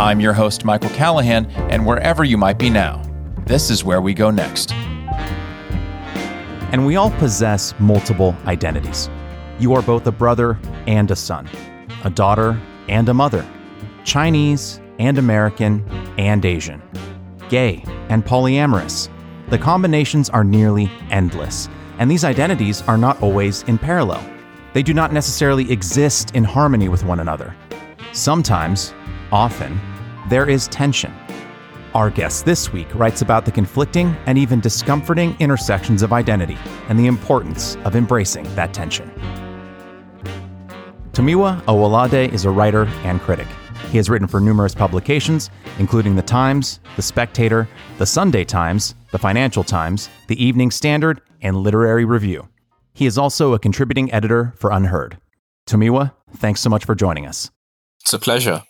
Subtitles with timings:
[0.00, 3.02] I'm your host, Michael Callahan, and wherever you might be now,
[3.44, 4.72] this is where we go next.
[6.72, 9.10] And we all possess multiple identities.
[9.58, 11.50] You are both a brother and a son,
[12.02, 12.58] a daughter
[12.88, 13.46] and a mother,
[14.02, 15.86] Chinese and American
[16.16, 16.80] and Asian,
[17.50, 19.10] gay and polyamorous.
[19.50, 24.24] The combinations are nearly endless, and these identities are not always in parallel.
[24.72, 27.54] They do not necessarily exist in harmony with one another.
[28.12, 28.94] Sometimes,
[29.30, 29.78] often,
[30.30, 31.12] there is tension.
[31.92, 36.56] Our guest this week writes about the conflicting and even discomforting intersections of identity
[36.88, 39.10] and the importance of embracing that tension.
[41.10, 43.48] Tomiwa Owolade is a writer and critic.
[43.90, 47.68] He has written for numerous publications, including The Times, The Spectator,
[47.98, 52.48] The Sunday Times, The Financial Times, The Evening Standard, and Literary Review.
[52.92, 55.18] He is also a contributing editor for UnHerd.
[55.66, 57.50] Tomiwa, thanks so much for joining us.
[58.00, 58.62] It's a pleasure.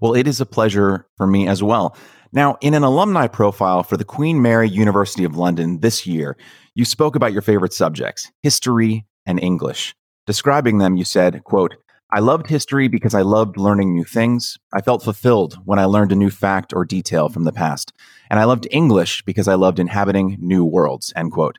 [0.00, 1.96] Well, it is a pleasure for me as well.
[2.32, 6.36] Now, in an alumni profile for the Queen Mary University of London this year,
[6.74, 9.94] you spoke about your favorite subjects, history and English.
[10.26, 11.76] Describing them, you said, quote,
[12.10, 14.56] I loved history because I loved learning new things.
[14.72, 17.92] I felt fulfilled when I learned a new fact or detail from the past.
[18.30, 21.58] And I loved English because I loved inhabiting new worlds, end quote.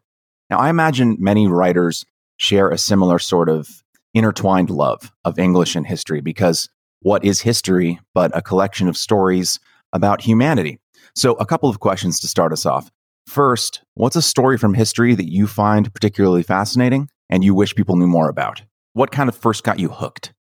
[0.50, 2.06] Now, I imagine many writers
[2.38, 3.84] share a similar sort of
[4.14, 6.70] intertwined love of English and history because
[7.06, 9.60] what is history but a collection of stories
[9.94, 10.80] about humanity?
[11.14, 12.90] So, a couple of questions to start us off.
[13.28, 17.96] First, what's a story from history that you find particularly fascinating and you wish people
[17.96, 18.64] knew more about?
[18.94, 20.34] What kind of first got you hooked?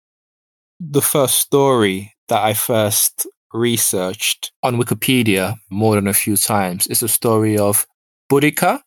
[0.79, 7.01] The first story that I first researched on Wikipedia more than a few times is
[7.01, 7.85] the story of
[8.31, 8.79] Boudica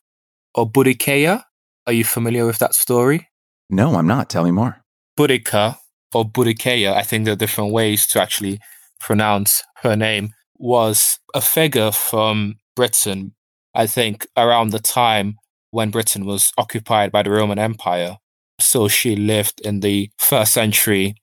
[0.55, 1.43] or Boudicca.
[1.85, 3.29] Are you familiar with that story?
[3.69, 4.31] No, I'm not.
[4.31, 4.81] Tell me more.
[5.15, 5.77] Boudica
[6.13, 8.59] or Boudicca, I think there are different ways to actually
[8.99, 13.33] pronounce her name, was a figure from Britain,
[13.73, 15.35] I think around the time
[15.71, 18.17] when Britain was occupied by the Roman Empire.
[18.59, 21.15] So she lived in the first century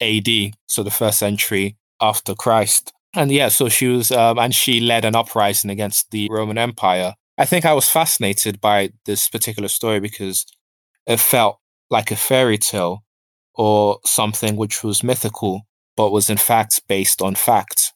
[0.00, 0.28] AD,
[0.66, 2.92] so the first century after Christ.
[3.14, 7.14] And yeah, so she was, um, and she led an uprising against the Roman Empire.
[7.36, 10.46] I think I was fascinated by this particular story because
[11.06, 11.58] it felt
[11.90, 13.04] like a fairy tale
[13.54, 15.62] or something which was mythical,
[15.96, 17.92] but was in fact based on facts.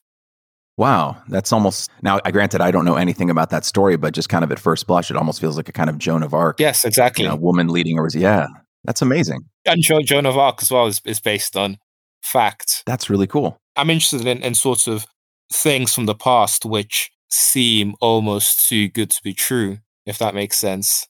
[0.78, 2.21] Wow, that's almost now.
[2.25, 4.87] I granted I don't know anything about that story, but just kind of at first
[4.87, 6.61] blush, it almost feels like a kind of Joan of Arc.
[6.61, 7.25] Yes, exactly.
[7.25, 8.47] You know, woman leading or yeah,
[8.84, 9.41] that's amazing.
[9.65, 11.78] And jo- Joan of Arc as well is, is based on
[12.22, 12.83] fact.
[12.87, 13.56] That's really cool.
[13.75, 15.06] I'm interested in, in sort of
[15.50, 20.59] things from the past which seem almost too good to be true, if that makes
[20.59, 21.06] sense.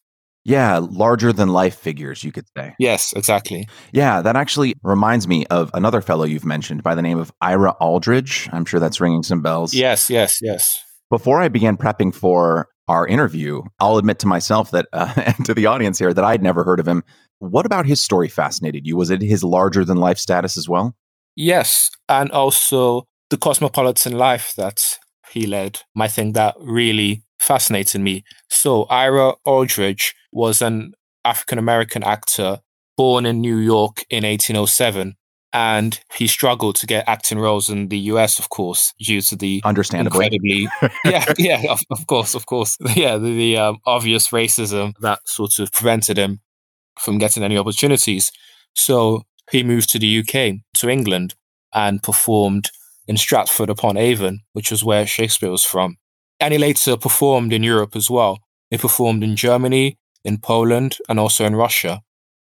[0.47, 2.75] Yeah, larger than life figures, you could say.
[2.79, 3.69] Yes, exactly.
[3.93, 7.73] Yeah, that actually reminds me of another fellow you've mentioned by the name of Ira
[7.81, 8.49] Aldridge.
[8.53, 9.75] I'm sure that's ringing some bells.
[9.75, 10.81] Yes, yes, yes.
[11.11, 15.53] Before I began prepping for our interview, I'll admit to myself that, uh, and to
[15.53, 17.03] the audience here, that I'd never heard of him.
[17.41, 18.97] What about his story fascinated you?
[18.97, 20.95] Was it his larger than life status as well?
[21.35, 24.81] Yes, and also the cosmopolitan life that
[25.33, 25.81] he led.
[25.99, 28.25] I think that really fascinated me.
[28.49, 32.61] So, Ira Aldridge was an African American actor
[32.97, 35.17] born in New York in 1807.
[35.53, 39.63] And he struggled to get acting roles in the US, of course, due to the
[39.65, 40.69] understandably incredibly,
[41.05, 45.59] yeah, yeah, of, of, course, of course, yeah, the, the um, obvious racism that sort
[45.59, 46.41] of prevented him
[46.99, 48.33] from getting any opportunities.
[48.75, 51.35] So he moved to the UK, to England,
[51.73, 52.71] and performed
[53.07, 55.97] in Stratford upon Avon, which was where Shakespeare was from.
[56.41, 58.39] And he later performed in Europe as well.
[58.71, 62.03] He performed in Germany, in Poland, and also in Russia.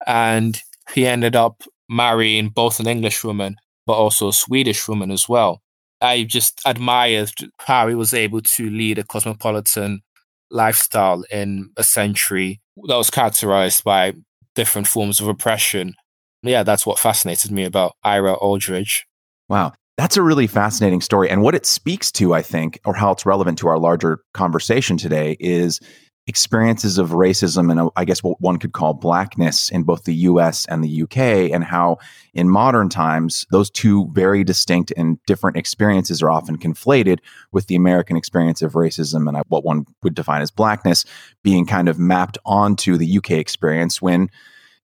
[0.05, 0.61] And
[0.93, 5.61] he ended up marrying both an English woman, but also a Swedish woman as well.
[6.01, 10.01] I just admired how he was able to lead a cosmopolitan
[10.49, 14.13] lifestyle in a century that was characterized by
[14.55, 15.95] different forms of oppression.
[16.43, 19.05] Yeah, that's what fascinated me about Ira Aldridge.
[19.49, 19.73] Wow.
[19.97, 21.29] That's a really fascinating story.
[21.29, 24.95] And what it speaks to, I think, or how it's relevant to our larger conversation
[24.95, 25.79] today is
[26.27, 30.13] experiences of racism and uh, I guess what one could call blackness in both the
[30.13, 31.97] US and the UK, and how
[32.33, 37.19] in modern times, those two very distinct and different experiences are often conflated
[37.51, 41.05] with the American experience of racism and uh, what one would define as blackness
[41.43, 44.29] being kind of mapped onto the UK experience when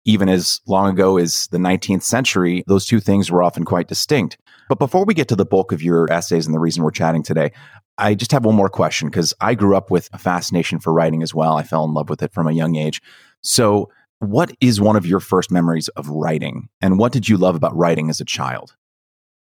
[0.05, 4.39] even as long ago as the 19th century, those two things were often quite distinct.
[4.69, 7.23] But before we get to the bulk of your essays and the reason we're chatting
[7.23, 7.53] today,
[7.99, 11.23] I just have one more question because I grew up with a fascination for writing
[11.23, 11.57] as well.
[11.57, 13.03] I fell in love with it from a young age.
[13.43, 16.69] So, what is one of your first memories of writing?
[16.83, 18.75] And what did you love about writing as a child?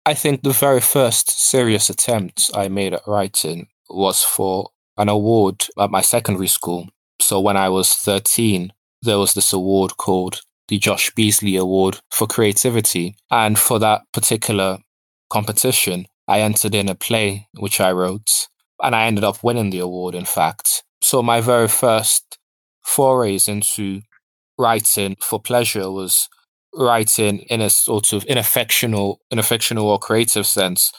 [0.07, 5.67] I think the very first serious attempt I made at writing was for an award
[5.79, 6.89] at my secondary school.
[7.21, 12.27] So when I was 13, there was this award called the Josh Beasley Award for
[12.27, 13.17] Creativity.
[13.31, 14.79] And for that particular
[15.31, 18.49] competition, I entered in a play which I wrote,
[18.83, 20.85] and I ended up winning the award, in fact.
[21.03, 22.39] So my very first
[22.85, 24.03] forays into
[24.59, 26.29] writing for pleasure was
[26.75, 30.93] writing in a sort of in a fictional, or creative sense,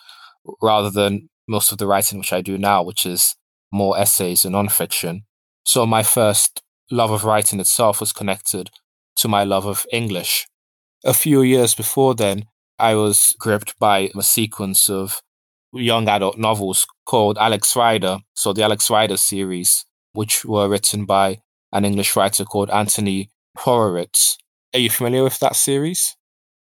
[0.62, 3.36] rather than most of the writing which I do now, which is
[3.72, 5.22] more essays and nonfiction.
[5.66, 8.70] So my first love of writing itself was connected
[9.16, 10.48] to my love of English.
[11.04, 12.46] A few years before then,
[12.78, 15.22] I was gripped by a sequence of
[15.74, 21.40] young adult novels called Alex Rider, so the Alex Rider series, which were written by
[21.72, 24.38] an English writer called Anthony Horowitz.
[24.74, 26.16] Are you familiar with that series?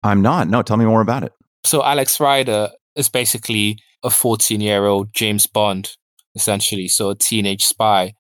[0.03, 0.49] I'm not.
[0.49, 1.33] No, tell me more about it.
[1.65, 5.97] So, Alex Rider is basically a 14 year old James Bond,
[6.35, 6.89] essentially.
[6.89, 8.13] So, a teenage spy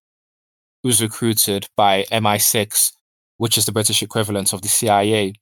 [0.84, 2.92] who's recruited by MI6,
[3.38, 5.32] which is the British equivalent of the CIA,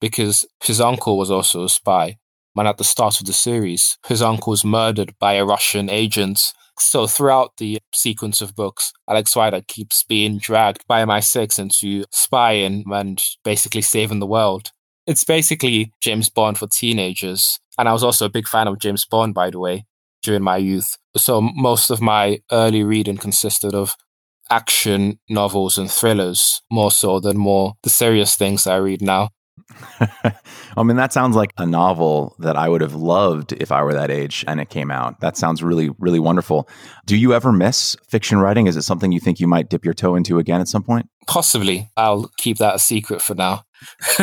[0.00, 2.18] because his uncle was also a spy.
[2.56, 6.52] And at the start of the series, his uncle was murdered by a Russian agent.
[6.78, 12.84] So throughout the sequence of books, Alex Rider keeps being dragged by MI6 into spying
[12.92, 14.72] and basically saving the world.
[15.06, 17.58] It's basically James Bond for teenagers.
[17.78, 19.86] And I was also a big fan of James Bond, by the way,
[20.22, 20.98] during my youth.
[21.16, 23.96] So most of my early reading consisted of
[24.52, 29.30] action novels and thrillers more so than more the serious things I read now.
[30.76, 33.94] I mean, that sounds like a novel that I would have loved if I were
[33.94, 35.20] that age and it came out.
[35.20, 36.68] That sounds really, really wonderful.
[37.06, 38.66] Do you ever miss fiction writing?
[38.66, 41.08] Is it something you think you might dip your toe into again at some point?
[41.26, 41.90] Possibly.
[41.96, 43.62] I'll keep that a secret for now.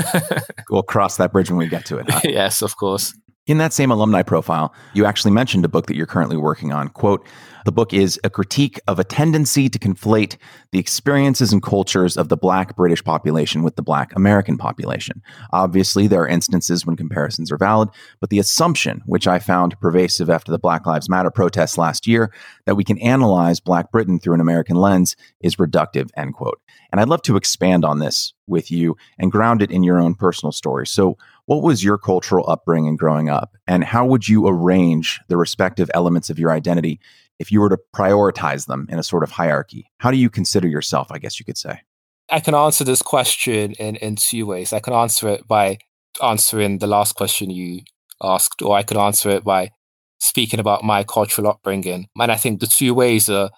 [0.70, 2.10] we'll cross that bridge when we get to it.
[2.10, 2.22] Huh?
[2.26, 3.18] yes, of course.
[3.50, 6.88] In that same alumni profile, you actually mentioned a book that you're currently working on.
[6.90, 7.26] Quote,
[7.66, 10.38] the book is a critique of a tendency to conflate
[10.72, 15.24] the experiences and cultures of the Black British population with the Black American population.
[15.52, 20.30] Obviously, there are instances when comparisons are valid, but the assumption, which I found pervasive
[20.30, 22.32] after the Black Lives Matter protests last year,
[22.66, 26.62] that we can analyze Black Britain through an American lens is reductive, end quote.
[26.92, 30.16] And I'd love to expand on this with you and ground it in your own
[30.16, 30.88] personal story.
[30.88, 31.18] So,
[31.50, 33.58] what was your cultural upbringing growing up?
[33.66, 37.00] And how would you arrange the respective elements of your identity
[37.40, 39.90] if you were to prioritize them in a sort of hierarchy?
[39.98, 41.82] How do you consider yourself, I guess you could say?
[42.30, 44.74] I can answer this question in, in two ways.
[44.74, 45.80] I can answer it by
[46.22, 47.82] answering the last question you
[48.22, 49.72] asked, or I could answer it by
[50.20, 52.10] speaking about my cultural upbringing.
[52.16, 53.50] And I think the two ways are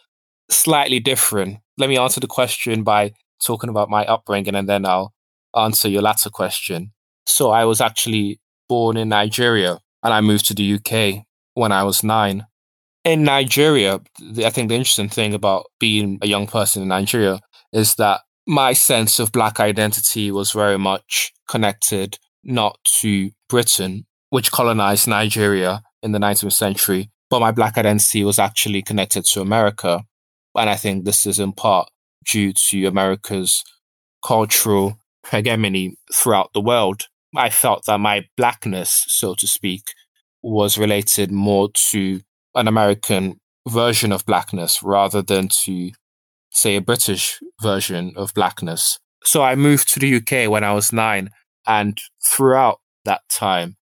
[0.49, 1.57] slightly different.
[1.77, 3.11] Let me answer the question by
[3.43, 5.13] talking about my upbringing, and then I'll
[5.53, 6.93] answer your latter question.
[7.25, 11.83] So I was actually born in Nigeria and I moved to the UK when I
[11.83, 12.45] was nine.
[13.03, 13.99] In Nigeria,
[14.37, 17.39] I think the interesting thing about being a young person in Nigeria
[17.73, 24.51] is that my sense of black identity was very much connected not to Britain, which
[24.51, 30.03] colonized Nigeria in the 19th century, but my black identity was actually connected to America.
[30.55, 31.89] And I think this is in part
[32.25, 33.63] due to America's
[34.25, 34.97] cultural
[35.29, 37.03] hegemony throughout the world.
[37.35, 39.83] I felt that my blackness, so to speak,
[40.41, 42.21] was related more to
[42.55, 45.91] an American version of blackness rather than to,
[46.51, 48.99] say, a British version of blackness.
[49.23, 51.29] So I moved to the UK when I was nine.
[51.67, 53.77] And throughout that time,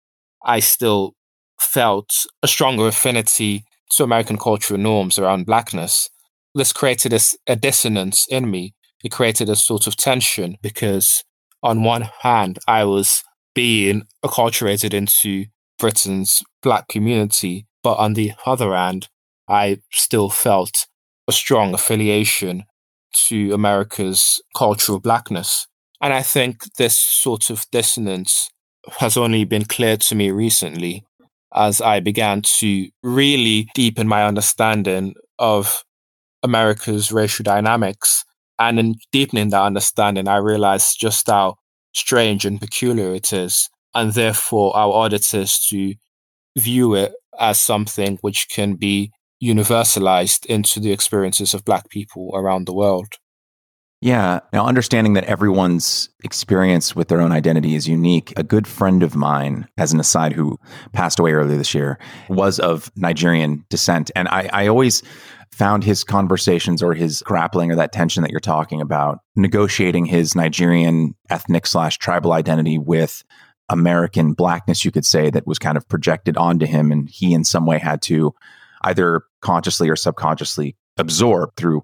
[0.43, 1.13] I still
[1.59, 2.09] felt
[2.41, 6.09] a stronger affinity to American cultural norms around blackness.
[6.55, 8.73] This created a, a dissonance in me.
[9.03, 11.23] It created a sort of tension because,
[11.61, 13.23] on one hand, I was
[13.57, 15.45] being acculturated into
[15.79, 17.65] Britain's black community.
[17.81, 19.09] But on the other hand,
[19.49, 20.85] I still felt
[21.27, 22.65] a strong affiliation
[23.27, 25.65] to America's cultural blackness.
[25.99, 28.51] And I think this sort of dissonance
[28.99, 31.03] has only been clear to me recently
[31.55, 35.83] as I began to really deepen my understanding of
[36.43, 38.23] America's racial dynamics.
[38.59, 41.55] And in deepening that understanding, I realized just how
[41.97, 45.95] strange and peculiar it is, and therefore our auditors to
[46.57, 49.11] view it as something which can be
[49.43, 53.15] universalized into the experiences of Black people around the world.
[53.99, 54.41] Yeah.
[54.53, 58.31] Now, understanding that everyone's experience with their own identity is unique.
[58.37, 60.59] A good friend of mine, as an aside, who
[60.93, 61.97] passed away earlier this year,
[62.29, 64.11] was of Nigerian descent.
[64.15, 65.01] And I, I always
[65.57, 70.35] found his conversations or his grappling or that tension that you're talking about, negotiating his
[70.35, 73.23] Nigerian ethnic slash tribal identity with
[73.69, 76.91] American blackness, you could say, that was kind of projected onto him.
[76.91, 78.33] And he, in some way, had to
[78.83, 81.81] either consciously or subconsciously absorb through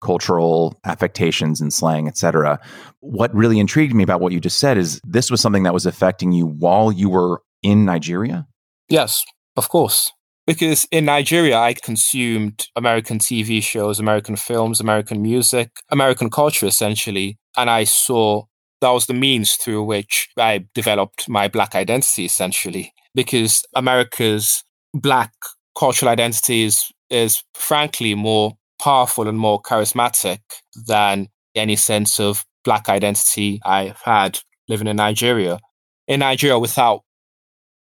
[0.00, 2.60] cultural affectations and slang, etc.
[3.00, 5.86] What really intrigued me about what you just said is this was something that was
[5.86, 8.46] affecting you while you were in Nigeria?
[8.88, 9.24] Yes,
[9.56, 10.12] of course.
[10.48, 17.36] Because in Nigeria, I consumed American TV shows, American films, American music, American culture, essentially.
[17.58, 18.44] And I saw
[18.80, 22.94] that was the means through which I developed my Black identity, essentially.
[23.14, 24.64] Because America's
[24.94, 25.32] Black
[25.78, 30.38] cultural identity is, is frankly more powerful and more charismatic
[30.86, 35.58] than any sense of Black identity I've had living in Nigeria.
[36.06, 37.02] In Nigeria, without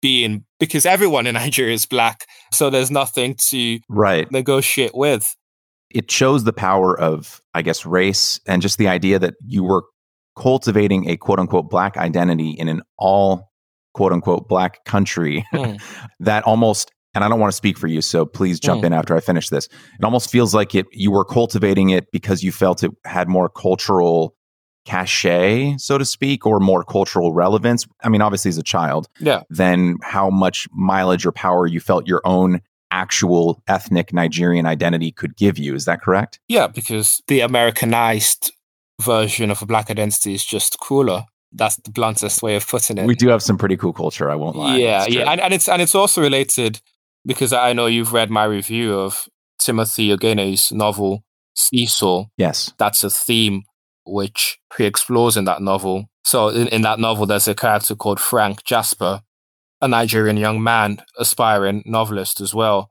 [0.04, 5.34] being because everyone in Nigeria is black, so there's nothing to right negotiate with.
[5.88, 9.84] It shows the power of, I guess, race and just the idea that you were
[10.36, 13.50] cultivating a quote unquote black identity in an all
[13.94, 15.80] quote unquote black country mm.
[16.20, 18.86] that almost and I don't want to speak for you, so please jump mm.
[18.88, 19.68] in after I finish this.
[19.98, 23.48] It almost feels like it you were cultivating it because you felt it had more
[23.48, 24.36] cultural
[24.84, 27.86] cachet, so to speak, or more cultural relevance.
[28.02, 29.42] I mean, obviously, as a child, yeah.
[29.50, 32.60] Than how much mileage or power you felt your own
[32.90, 35.74] actual ethnic Nigerian identity could give you.
[35.74, 36.38] Is that correct?
[36.48, 38.52] Yeah, because the Americanized
[39.02, 41.24] version of a black identity is just cooler.
[41.52, 43.06] That's the bluntest way of putting it.
[43.06, 44.30] We do have some pretty cool culture.
[44.30, 44.76] I won't lie.
[44.76, 46.80] Yeah, yeah, and, and it's and it's also related
[47.24, 49.28] because I know you've read my review of
[49.60, 51.24] Timothy Ogene's novel
[51.54, 52.26] Seesaw.
[52.36, 53.62] Yes, that's a theme
[54.06, 56.06] which he explores in that novel.
[56.24, 59.22] So in, in that novel, there's a character called Frank Jasper,
[59.80, 62.90] a Nigerian young man, aspiring novelist as well.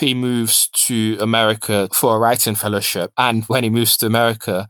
[0.00, 3.12] He moves to America for a writing fellowship.
[3.18, 4.66] And when he moves to America,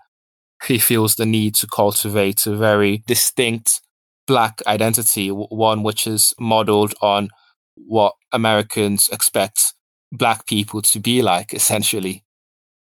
[0.66, 3.80] he feels the need to cultivate a very distinct
[4.26, 7.28] black identity, one which is modeled on
[7.76, 9.75] what Americans expect
[10.11, 12.25] black people to be like, essentially.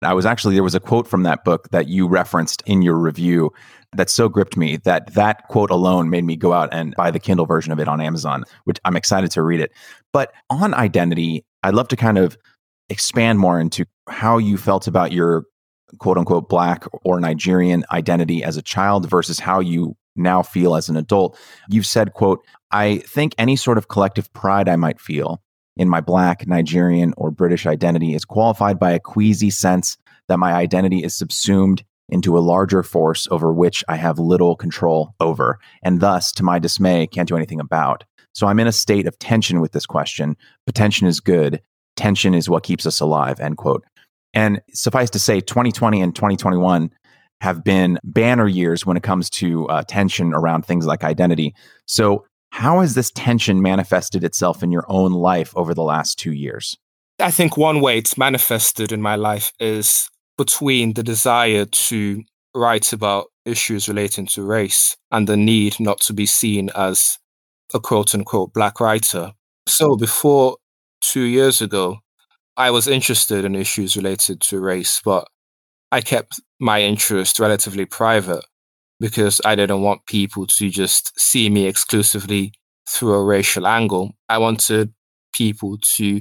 [0.02, 2.96] I was actually, there was a quote from that book that you referenced in your
[2.96, 3.50] review
[3.92, 7.18] that so gripped me that that quote alone made me go out and buy the
[7.18, 9.72] Kindle version of it on Amazon, which I'm excited to read it.
[10.12, 12.38] But on identity, I'd love to kind of
[12.88, 15.44] expand more into how you felt about your
[15.98, 20.88] quote unquote black or Nigerian identity as a child versus how you now feel as
[20.88, 21.38] an adult.
[21.68, 25.42] You've said, quote, I think any sort of collective pride I might feel
[25.76, 29.96] in my Black, Nigerian, or British identity is qualified by a queasy sense
[30.28, 35.14] that my identity is subsumed into a larger force over which I have little control
[35.20, 38.04] over, and thus, to my dismay, can't do anything about.
[38.32, 40.36] So I'm in a state of tension with this question.
[40.66, 41.60] But tension is good.
[41.96, 43.84] Tension is what keeps us alive, end quote.
[44.32, 46.90] And suffice to say, 2020 and 2021
[47.40, 51.54] have been banner years when it comes to uh, tension around things like identity.
[51.86, 56.32] So how has this tension manifested itself in your own life over the last two
[56.32, 56.76] years?
[57.18, 62.22] I think one way it's manifested in my life is between the desire to
[62.54, 67.18] write about issues relating to race and the need not to be seen as
[67.74, 69.32] a quote unquote black writer.
[69.66, 70.56] So before
[71.00, 71.98] two years ago,
[72.56, 75.28] I was interested in issues related to race, but
[75.92, 78.44] I kept my interest relatively private
[79.00, 82.52] because I didn't want people to just see me exclusively
[82.88, 84.12] through a racial angle.
[84.28, 84.92] I wanted
[85.32, 86.20] people to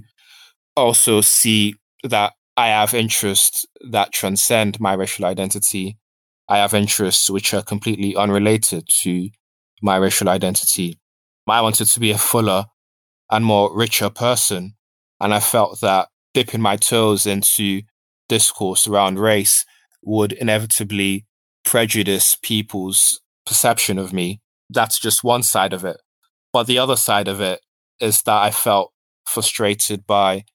[0.76, 5.98] also see that I have interests that transcend my racial identity.
[6.48, 9.30] I have interests which are completely unrelated to
[9.82, 11.00] my racial identity.
[11.48, 12.66] I wanted to be a fuller
[13.30, 14.76] and more richer person.
[15.20, 17.82] And I felt that dipping my toes into
[18.28, 19.66] discourse around race
[20.04, 21.26] would inevitably
[21.70, 24.42] prejudice people's perception of me.
[24.72, 25.98] That's just one side of it.
[26.52, 27.60] But the other side of it
[28.00, 28.92] is that I felt
[29.28, 30.46] frustrated by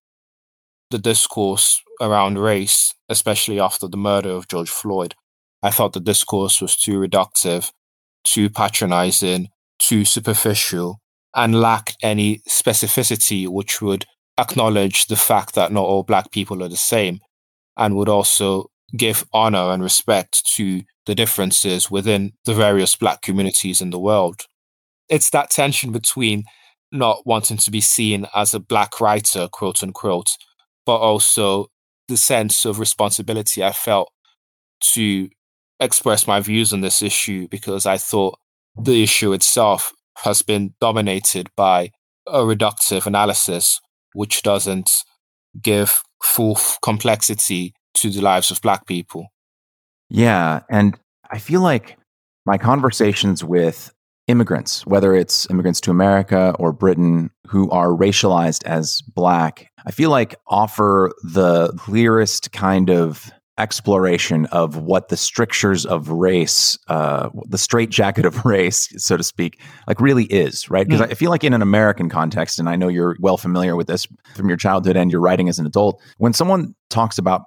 [0.90, 5.14] the discourse around race, especially after the murder of George Floyd.
[5.62, 7.70] I thought the discourse was too reductive,
[8.24, 10.98] too patronizing, too superficial,
[11.36, 14.04] and lacked any specificity which would
[14.36, 17.20] acknowledge the fact that not all black people are the same
[17.76, 18.66] and would also
[18.96, 24.42] give honor and respect to the differences within the various black communities in the world.
[25.08, 26.44] It's that tension between
[26.90, 30.30] not wanting to be seen as a black writer, quote unquote,
[30.86, 31.66] but also
[32.08, 34.10] the sense of responsibility I felt
[34.92, 35.28] to
[35.80, 38.38] express my views on this issue because I thought
[38.80, 39.92] the issue itself
[40.24, 41.90] has been dominated by
[42.26, 43.80] a reductive analysis
[44.14, 44.90] which doesn't
[45.60, 49.28] give full complexity to the lives of Black people.
[50.14, 50.60] Yeah.
[50.70, 50.96] And
[51.32, 51.98] I feel like
[52.46, 53.92] my conversations with
[54.28, 60.10] immigrants, whether it's immigrants to America or Britain who are racialized as black, I feel
[60.10, 67.58] like offer the clearest kind of exploration of what the strictures of race, uh, the
[67.58, 70.86] straitjacket of race, so to speak, like really is, right?
[70.86, 71.10] Because mm.
[71.10, 74.06] I feel like in an American context, and I know you're well familiar with this
[74.36, 77.42] from your childhood and your writing as an adult, when someone talks about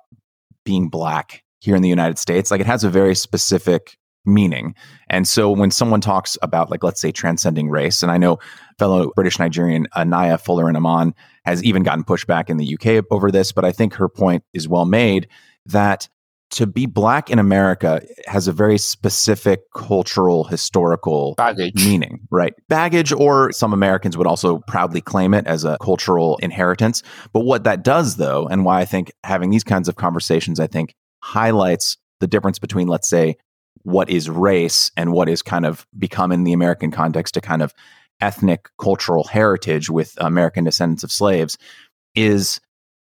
[0.65, 4.76] being black here in the United States, like it has a very specific meaning.
[5.10, 8.40] And so when someone talks about, like, let's say transcending race, and I know
[8.78, 13.52] fellow British Nigerian uh, Inaya Folarin-Iman has even gotten pushback in the UK over this,
[13.52, 15.28] but I think her point is well made
[15.66, 16.10] that
[16.50, 22.54] to be black in America has a very specific cultural, historical baggage meaning, right?
[22.70, 27.04] Baggage, or some Americans would also proudly claim it as a cultural inheritance.
[27.34, 30.68] But what that does, though, and why I think having these kinds of conversations, I
[30.68, 30.96] think
[31.27, 33.36] highlights the difference between, let's say,
[33.84, 37.62] what is race and what is kind of become in the American context a kind
[37.62, 37.74] of
[38.22, 41.57] ethnic cultural heritage with American descendants of slaves
[42.15, 42.60] is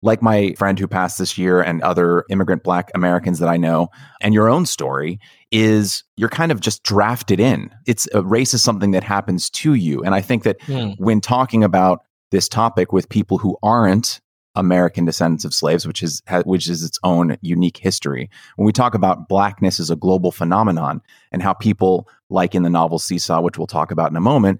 [0.01, 3.89] like my friend who passed this year and other immigrant black Americans that I know,
[4.21, 5.19] and your own story
[5.51, 7.69] is you're kind of just drafted in.
[7.85, 10.01] It's a race is something that happens to you.
[10.03, 10.95] And I think that mm.
[10.97, 11.99] when talking about
[12.31, 14.19] this topic with people who aren't
[14.59, 18.29] American descendants of slaves, which is which is its own unique history.
[18.57, 21.01] When we talk about blackness as a global phenomenon
[21.31, 24.59] and how people, like in the novel Seesaw, which we'll talk about in a moment,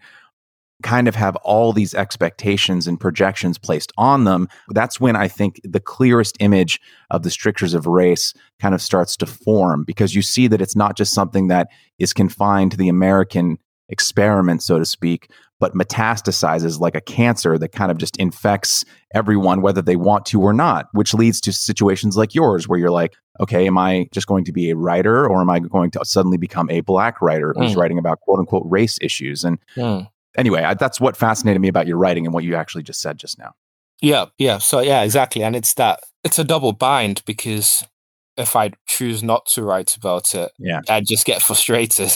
[0.82, 5.60] kind of have all these expectations and projections placed on them, that's when I think
[5.64, 6.80] the clearest image
[7.12, 10.78] of the strictures of race kind of starts to form because you see that it's
[10.78, 13.58] not just something that is confined to the American
[13.90, 19.62] experiment, so to speak, but metastasizes like a cancer that kind of just infects everyone,
[19.62, 23.16] whether they want to or not, which leads to situations like yours where you're like,
[23.40, 26.38] okay, am I just going to be a writer or am I going to suddenly
[26.38, 27.78] become a black writer who's mm.
[27.78, 29.44] writing about quote unquote race issues?
[29.44, 30.08] And mm.
[30.38, 33.18] anyway, I, that's what fascinated me about your writing and what you actually just said
[33.18, 33.54] just now.
[34.02, 34.60] Yeah, yeah.
[34.60, 35.44] So, yeah, exactly.
[35.44, 37.84] And it's that, it's a double bind because
[38.40, 40.82] if I choose not to write about it, yeah.
[40.88, 42.12] I just get frustrated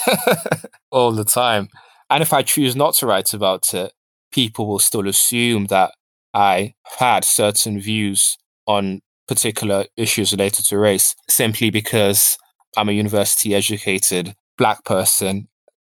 [0.91, 1.67] all the time.
[2.09, 3.91] And if I choose not to write about it,
[4.31, 5.93] people will still assume that
[6.33, 12.37] I had certain views on particular issues related to race simply because
[12.75, 15.47] I'm a university educated black person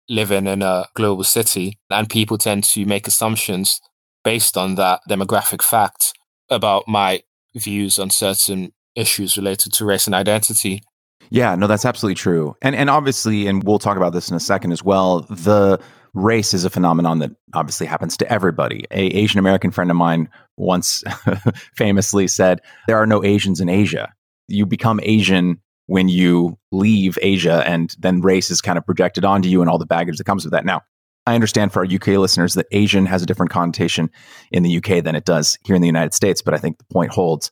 [0.08, 1.78] living in a global city.
[1.90, 3.80] And people tend to make assumptions
[4.24, 6.12] based on that demographic fact
[6.50, 7.22] about my
[7.54, 10.82] views on certain issues related to race and identity.
[11.30, 12.56] Yeah, no, that's absolutely true.
[12.60, 15.80] And and obviously, and we'll talk about this in a second as well, the
[16.14, 18.84] race is a phenomenon that obviously happens to everybody.
[18.90, 21.02] A Asian American friend of mine once
[21.76, 24.12] famously said, "There are no Asians in Asia.
[24.48, 29.48] You become Asian when you leave Asia, and then race is kind of projected onto
[29.48, 30.82] you and all the baggage that comes with that." Now,
[31.26, 34.10] I understand for our UK listeners that Asian has a different connotation
[34.50, 36.84] in the UK than it does here in the United States, but I think the
[36.92, 37.50] point holds.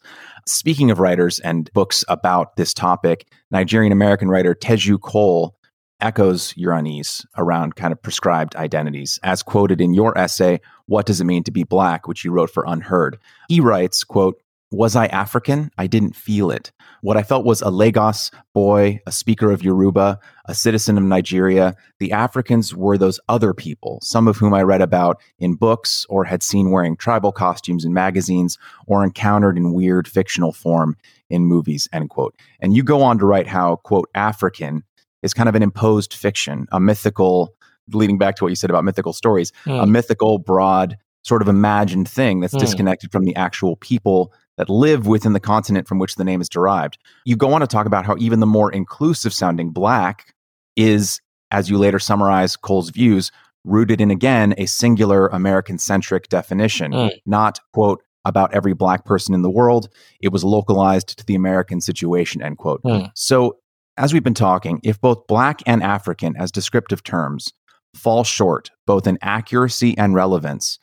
[0.53, 5.55] Speaking of writers and books about this topic, Nigerian American writer Teju Cole
[6.01, 9.21] echoes your unease around kind of prescribed identities.
[9.23, 12.51] As quoted in your essay, What Does It Mean to Be Black, which you wrote
[12.51, 13.15] for UnHerd.
[13.49, 15.71] He writes, quote, was I African?
[15.79, 16.71] I didn't feel it.
[17.03, 21.75] What I felt was a Lagos boy, a speaker of Yoruba, a citizen of Nigeria.
[21.99, 26.25] The Africans were those other people, some of whom I read about in books or
[26.25, 30.97] had seen wearing tribal costumes in magazines or encountered in weird fictional form
[31.31, 32.37] in movies, end quote.
[32.61, 34.85] And you go on to write how, quote, African
[35.23, 37.55] is kind of an imposed fiction, a mythical,
[37.93, 39.81] leading back to what you said about mythical stories, mm.
[39.81, 39.93] a hmm.
[39.93, 42.61] mythical, broad, sort of imagined thing that's mm.
[42.61, 46.49] disconnected from the actual people that live within the continent from which the name is
[46.49, 46.99] derived.
[47.25, 50.35] You go on to talk about how even the more inclusive sounding black
[50.77, 51.19] is,
[51.51, 53.33] as you later summarize Cole's views,
[53.65, 57.11] rooted in again a singular American centric definition, mm.
[57.25, 59.89] not, quote, about every black person in the world.
[60.21, 62.83] It was localized to the American situation, end quote.
[62.83, 63.11] Mm.
[63.15, 63.57] So
[63.97, 67.51] as we've been talking, if both black and African as descriptive terms
[67.95, 70.81] fall short both in accuracy and relevance,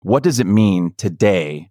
[0.00, 1.68] what does it mean today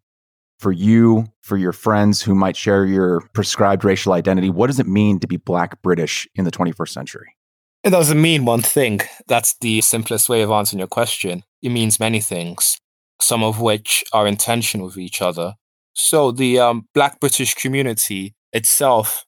[0.59, 4.49] for you, for your friends who might share your prescribed racial identity?
[4.49, 7.35] What does it mean to be black British in the 21st century?
[7.83, 8.99] It doesn't mean one thing.
[9.27, 11.43] That's the simplest way of answering your question.
[11.61, 12.77] It means many things,
[13.21, 15.55] some of which are in tension with each other.
[15.93, 19.25] So the um, Black British community itself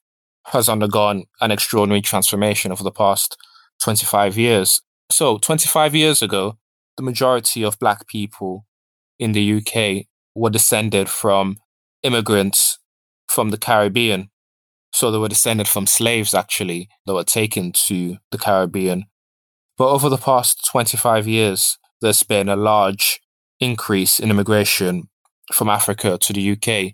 [0.47, 3.37] has undergone an extraordinary transformation over the past
[3.81, 4.81] 25 years.
[5.11, 6.57] So, 25 years ago,
[6.97, 8.65] the majority of Black people
[9.19, 11.57] in the UK were descended from
[12.03, 12.79] immigrants
[13.27, 14.29] from the Caribbean.
[14.93, 19.05] So, they were descended from slaves, actually, that were taken to the Caribbean
[19.77, 23.21] But over the past 25 years, there's been a large
[23.59, 25.07] increase in immigration
[25.53, 26.93] from Africa to the UK.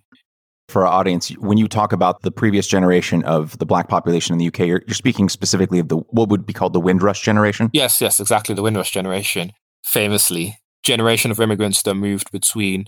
[0.69, 4.39] For our audience, when you talk about the previous generation of the black population in
[4.39, 7.69] the UK, you're, you're speaking specifically of the what would be called the Windrush generation?
[7.71, 8.53] Yes, yes, exactly.
[8.53, 9.53] The Windrush generation,
[9.85, 12.85] famously, generation of immigrants that moved between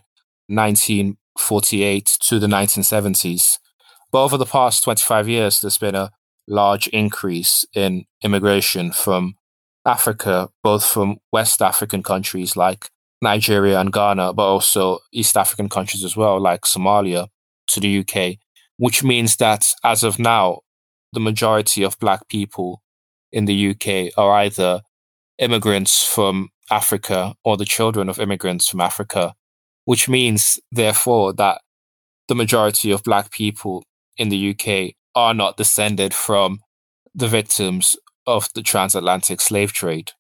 [0.50, 3.60] 1948 to the 1970s.
[4.12, 6.12] But over the past 25 years, there's been a
[6.48, 9.36] large increase in immigration from
[9.86, 12.90] Africa, both from West African countries like
[13.22, 17.28] Nigeria and Ghana, but also East African countries as well, like Somalia,
[17.68, 18.38] to the UK,
[18.78, 20.62] which means that as of now,
[21.14, 22.82] the majority of black people
[23.32, 24.82] in the UK are either
[25.38, 29.34] immigrants from Africa or the children of immigrants from Africa,
[29.90, 31.62] which means, therefore, that
[32.28, 33.84] the majority of black people
[34.18, 36.60] in the UK are not descended from
[37.16, 37.96] the victims
[38.28, 40.12] of the transatlantic slave trade.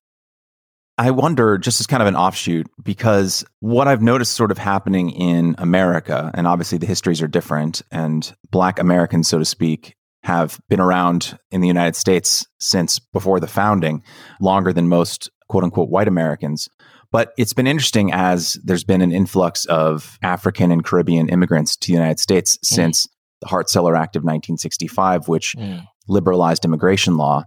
[0.97, 5.11] I wonder, just as kind of an offshoot, because what I've noticed sort of happening
[5.11, 10.59] in America, and obviously the histories are different, and Black Americans, so to speak, have
[10.67, 14.01] been around in the United States since before the founding,
[14.41, 16.69] longer than most quote unquote white Americans.
[17.11, 21.87] But it's been interesting as there's been an influx of African and Caribbean immigrants to
[21.87, 22.65] the United States mm.
[22.65, 23.07] since
[23.41, 25.83] the Hart Celler Act of 1965, which mm.
[26.07, 27.45] liberalized immigration law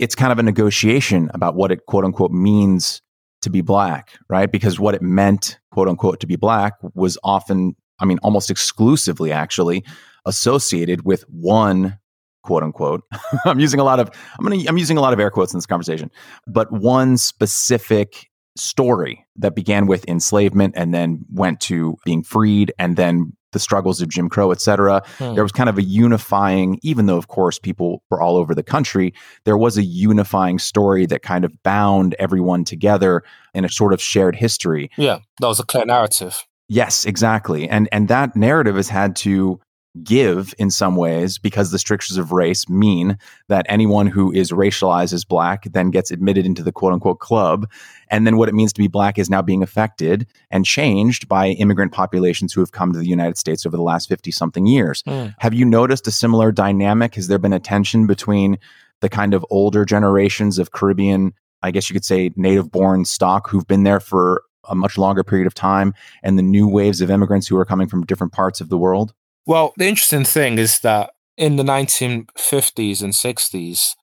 [0.00, 3.02] it's kind of a negotiation about what it quote unquote means
[3.42, 4.50] to be black, right?
[4.50, 9.30] Because what it meant, quote unquote, to be black was often, I mean, almost exclusively
[9.30, 9.84] actually
[10.24, 11.98] associated with one
[12.42, 13.02] quote unquote.
[13.44, 15.52] I'm using a lot of I'm going to I'm using a lot of air quotes
[15.52, 16.10] in this conversation,
[16.46, 18.29] but one specific
[18.60, 24.00] story that began with enslavement and then went to being freed and then the struggles
[24.00, 25.02] of Jim Crow, et cetera.
[25.18, 25.34] Hmm.
[25.34, 28.62] There was kind of a unifying, even though, of course, people were all over the
[28.62, 29.12] country,
[29.44, 33.22] there was a unifying story that kind of bound everyone together
[33.54, 34.90] in a sort of shared history.
[34.96, 36.46] Yeah, that was a clear narrative.
[36.68, 37.68] Yes, exactly.
[37.68, 39.60] And and that narrative has had to
[40.04, 45.12] give in some ways because the strictures of race mean that anyone who is racialized
[45.12, 47.68] as black then gets admitted into the quote unquote club.
[48.08, 51.48] And then what it means to be black is now being affected and changed by
[51.48, 55.02] immigrant populations who have come to the United States over the last 50 something years.
[55.04, 55.34] Mm.
[55.38, 57.16] Have you noticed a similar dynamic?
[57.16, 58.58] Has there been a tension between
[59.00, 63.48] the kind of older generations of Caribbean, I guess you could say native born stock
[63.48, 67.10] who've been there for a much longer period of time and the new waves of
[67.10, 69.14] immigrants who are coming from different parts of the world?
[69.50, 73.96] Well, the interesting thing is that in the 1950s and 60s,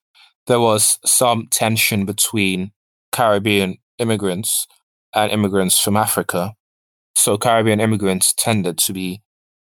[0.46, 2.72] there was some tension between
[3.14, 4.68] Caribbean immigrants
[5.16, 6.56] and immigrants from Africa.
[7.16, 9.22] So Caribbean immigrants tended to be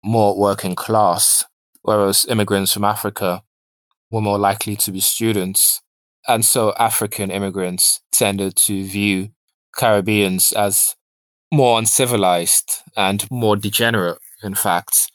[0.03, 1.43] more working class,
[1.81, 3.41] whereas immigrants from Africa
[4.11, 5.81] were more likely to be students.
[6.27, 9.29] And so African immigrants tended to view
[9.75, 10.93] Caribbeans as
[11.51, 15.09] more uncivilized and more degenerate, in fact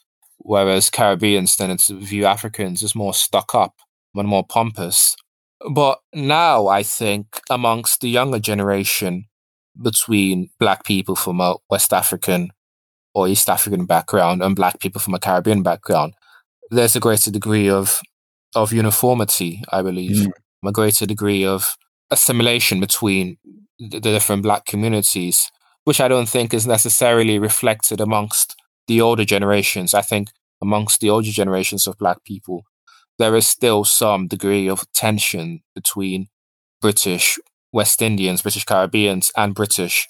[0.49, 3.75] whereas Caribbeans tended to view Africans as more stuck up
[4.15, 5.15] and more pompous.
[5.69, 9.25] But now I think amongst the younger generation,
[9.79, 12.49] between black people from a West African
[13.13, 16.15] or East African background and black people from a Caribbean background,
[16.71, 18.01] there's a greater degree of
[18.55, 20.31] of uniformity, I believe, mm.
[20.65, 21.77] a greater degree of
[22.09, 23.37] assimilation between
[23.77, 25.51] the different black communities,
[25.83, 28.55] which I don't think is necessarily reflected amongst
[28.87, 30.29] the older generations, I think
[30.61, 32.63] amongst the older generations of black people,
[33.17, 36.27] there is still some degree of tension between
[36.81, 37.37] British
[37.71, 40.07] West Indians, British Caribbeans, and British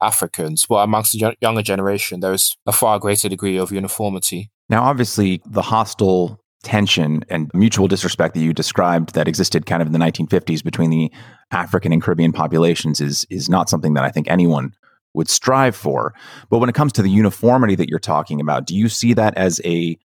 [0.00, 0.64] Africans.
[0.68, 4.50] But amongst the younger generation, there is a far greater degree of uniformity.
[4.68, 9.86] Now, obviously, the hostile tension and mutual disrespect that you described that existed kind of
[9.88, 11.10] in the 1950s between the
[11.50, 14.72] African and Caribbean populations is is not something that I think anyone
[15.14, 16.14] would strive for.
[16.50, 19.36] But when it comes to the uniformity that you're talking about, do you see that
[19.36, 19.98] as a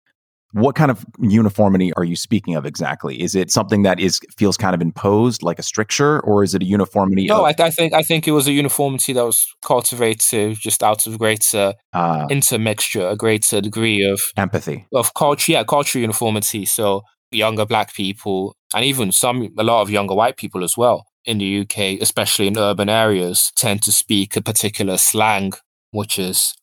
[0.55, 3.21] what kind of uniformity are you speaking of exactly?
[3.21, 6.63] Is it something that is feels kind of imposed, like a stricture, or is it
[6.63, 7.27] a uniformity?
[7.27, 10.85] No, of- I, I, think I think it was a uniformity that was cultivated just
[10.85, 16.65] out of greater uh, intermixture, a greater degree of empathy, of culture, yeah, cultural uniformity.
[16.65, 21.05] So younger black people, and even some, a lot of younger white people as well,
[21.25, 25.53] in the UK, especially in urban areas, tend to speak a particular slang,
[25.91, 26.55] which is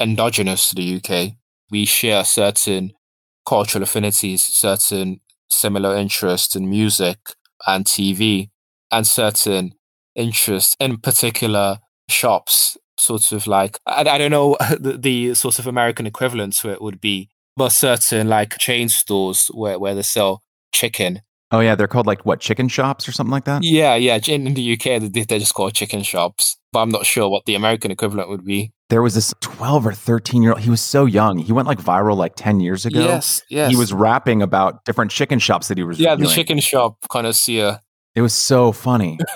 [0.00, 1.32] endogenous to the UK.
[1.70, 2.92] We share certain
[3.46, 7.18] cultural affinities, certain similar interests in music
[7.66, 8.50] and TV,
[8.90, 9.74] and certain
[10.14, 11.78] interests in particular
[12.08, 12.76] shops.
[12.98, 16.82] Sort of like, I, I don't know the, the sort of American equivalent to it
[16.82, 21.88] would be, but certain like chain stores where, where they sell chicken Oh yeah, they're
[21.88, 23.62] called like what chicken shops or something like that.
[23.64, 24.18] Yeah, yeah.
[24.28, 27.56] In, the UK, they, they're just called chicken shops, but I'm not sure what the
[27.56, 28.72] American equivalent would be.
[28.88, 30.60] There was this 12 or 13 year old.
[30.60, 31.38] He was so young.
[31.38, 33.00] He went like viral like 10 years ago.
[33.00, 33.70] Yes, yes.
[33.70, 35.98] He was rapping about different chicken shops that he was.
[35.98, 36.28] Yeah, reviewing.
[36.28, 37.80] the chicken shop kind of connoisseur.
[38.14, 39.18] It was so funny.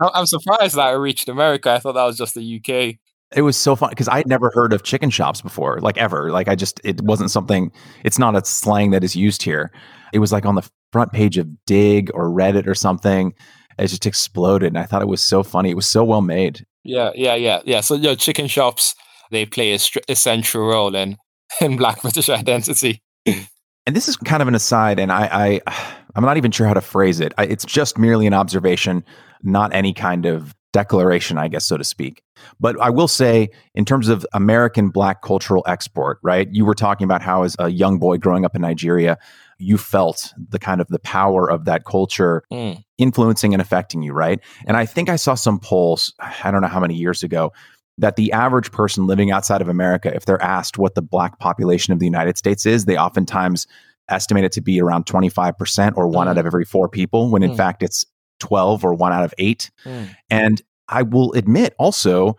[0.00, 1.70] I'm surprised that it reached America.
[1.70, 2.96] I thought that was just the UK.
[3.36, 6.30] It was so fun because I had never heard of chicken shops before, like ever.
[6.30, 7.72] Like I just, it wasn't something.
[8.04, 9.70] It's not a slang that is used here.
[10.12, 13.34] It was like on the front page of Digg or Reddit or something.
[13.78, 15.70] It just exploded, and I thought it was so funny.
[15.70, 16.66] It was so well made.
[16.82, 17.80] Yeah, yeah, yeah, yeah.
[17.80, 18.94] So, you know, chicken shops
[19.30, 21.16] they play a, central role in
[21.60, 23.02] in Black British identity.
[23.26, 26.74] And this is kind of an aside, and I, I I'm not even sure how
[26.74, 27.32] to phrase it.
[27.38, 29.04] I, it's just merely an observation,
[29.42, 32.22] not any kind of declaration, I guess, so to speak.
[32.60, 36.48] But I will say, in terms of American Black cultural export, right?
[36.52, 39.18] You were talking about how, as a young boy growing up in Nigeria,
[39.58, 42.82] you felt the kind of the power of that culture Mm.
[42.98, 44.40] influencing and affecting you, right?
[44.66, 47.52] And I think I saw some polls, I don't know how many years ago,
[47.98, 51.92] that the average person living outside of America, if they're asked what the black population
[51.92, 53.66] of the United States is, they oftentimes
[54.08, 56.30] estimate it to be around 25% or one Mm.
[56.30, 57.56] out of every four people, when in Mm.
[57.56, 58.06] fact it's
[58.38, 59.70] 12 or one out of eight.
[59.84, 60.08] Mm.
[60.30, 62.36] And I will admit also,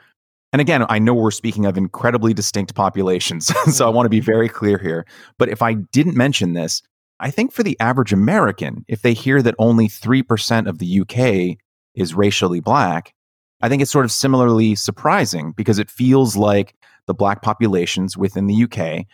[0.54, 4.22] and again, I know we're speaking of incredibly distinct populations, so I want to be
[4.22, 5.06] very clear here.
[5.38, 6.82] But if I didn't mention this,
[7.20, 11.58] I think for the average American, if they hear that only 3% of the UK
[11.96, 13.14] is racially black,
[13.62, 16.76] I think it's sort of similarly surprising because it feels like
[17.08, 19.06] the black populations within the UK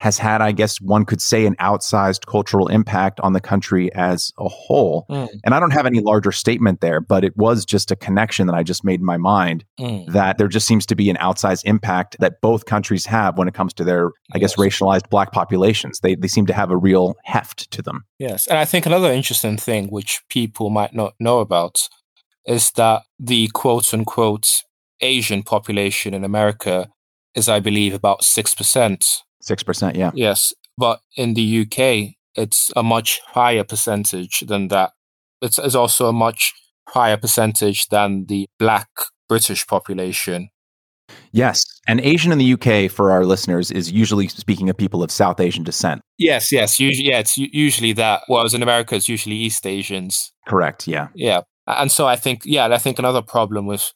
[0.00, 4.32] has had, I guess one could say, an outsized cultural impact on the country as
[4.38, 5.06] a whole.
[5.08, 5.28] Mm.
[5.44, 8.54] And I don't have any larger statement there, but it was just a connection that
[8.54, 10.12] I just made in my mind Mm.
[10.12, 13.54] that there just seems to be an outsized impact that both countries have when it
[13.54, 14.66] comes to their, I guess, Yes.
[14.66, 16.00] racialized black populations.
[16.00, 18.04] They, they seem to have a real heft to them.
[18.18, 21.76] Yes, and I think another interesting thing which people might not know about
[22.46, 24.48] is that the quote unquote
[25.00, 26.88] Asian population in America
[27.34, 29.04] is, I believe, about 6%.
[29.48, 30.10] 6%, yeah.
[30.14, 34.92] Yes, but in the UK, it's a much higher percentage than that.
[35.40, 36.52] It's, it's also a much
[36.88, 38.88] higher percentage than the black
[39.28, 40.48] British population.
[41.32, 41.64] Yes.
[41.86, 45.40] And Asian in the UK, for our listeners, is usually speaking of people of South
[45.40, 46.00] Asian descent.
[46.18, 48.22] Yes, yes, usually, yeah, it's usually that.
[48.26, 50.32] Whereas in America, it's usually East Asians.
[50.46, 50.86] Correct.
[50.88, 51.08] Yeah.
[51.14, 51.42] Yeah.
[51.66, 53.92] And so I think, yeah, and I think another problem with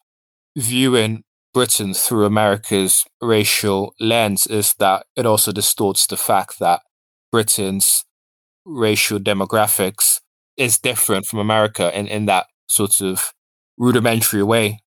[0.57, 1.23] viewing
[1.59, 6.83] Britain through America's racial lens is that it also distorts the fact that
[7.33, 8.05] Britain's
[8.65, 10.21] racial demographics
[10.57, 13.33] is different from America in, in that sort of
[13.77, 14.79] rudimentary way.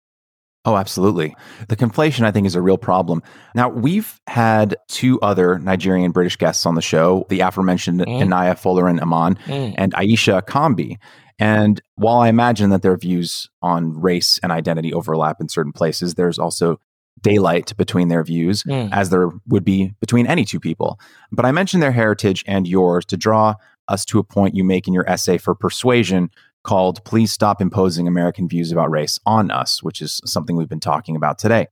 [0.63, 1.35] Oh, absolutely.
[1.69, 3.23] The conflation, I think, is a real problem.
[3.55, 8.21] Now, we've had two other Nigerian British guests on the show the aforementioned Mm.
[8.21, 10.97] Inaya Folarin Iman and Ayishat Akanbi.
[11.39, 16.13] And while I imagine that their views on race and identity overlap in certain places,
[16.13, 16.79] there's also
[17.23, 18.89] daylight between their views, Mm.
[18.91, 20.99] as there would be between any two people.
[21.31, 23.55] But I mentioned their heritage and yours to draw
[23.87, 26.29] us to a point you make in your essay for Persuasion
[26.63, 30.79] called Please Stop Imposing American Views About Race on Us, which is something we've been
[30.79, 31.67] talking about today.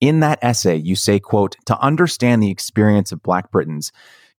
[0.00, 3.92] In that essay, you say, quote, to understand the experience of Black Britons,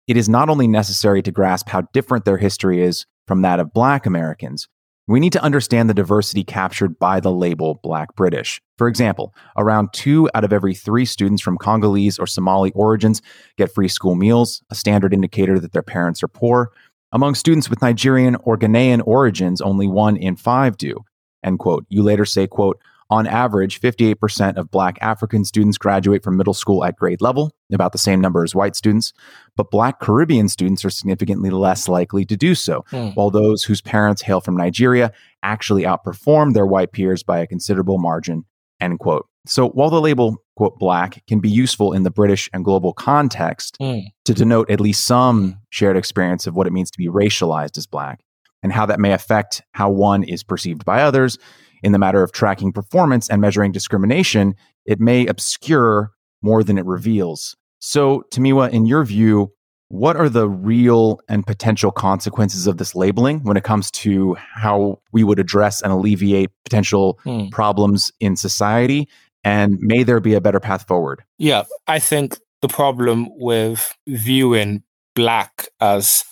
[0.06, 3.72] it is not only necessary to grasp how different their history is from that of
[3.72, 4.68] Black Americans,
[5.06, 8.60] we need to understand the diversity captured by the label Black British.
[8.78, 13.20] For example, around two out of every three students from Congolese or Somali origins
[13.58, 16.70] get free school meals, a standard indicator that their parents are poor.
[17.14, 21.04] Among students with Nigerian or Ghanaian origins, only one in five do.
[21.44, 21.86] End quote.
[21.88, 26.82] You later say, quote, on average, 58% of Black African students graduate from middle school
[26.84, 29.12] at grade level, about the same number as white students,
[29.56, 33.10] but Black Caribbean students are significantly less likely to do so, Hmm.
[33.10, 35.12] while those whose parents hail from Nigeria
[35.44, 38.44] actually outperform their white peers by a considerable margin,
[38.80, 39.28] end quote.
[39.46, 43.76] So while the label, quote, black can be useful in the British and global context
[43.80, 44.04] Mm.
[44.24, 47.86] to denote at least some shared experience of what it means to be racialized as
[47.86, 48.20] black
[48.62, 51.36] and how that may affect how one is perceived by others
[51.82, 54.54] in the matter of tracking performance and measuring discrimination,
[54.86, 57.54] it may obscure more than it reveals.
[57.80, 59.52] So, Tomiwa, in your view,
[59.88, 65.00] what are the real and potential consequences of this labeling when it comes to how
[65.12, 67.48] we would address and alleviate potential Hmm.
[67.50, 69.06] problems in society?
[69.44, 71.22] And may there be a better path forward?
[71.38, 74.82] Yeah, I think the problem with viewing
[75.14, 76.24] black as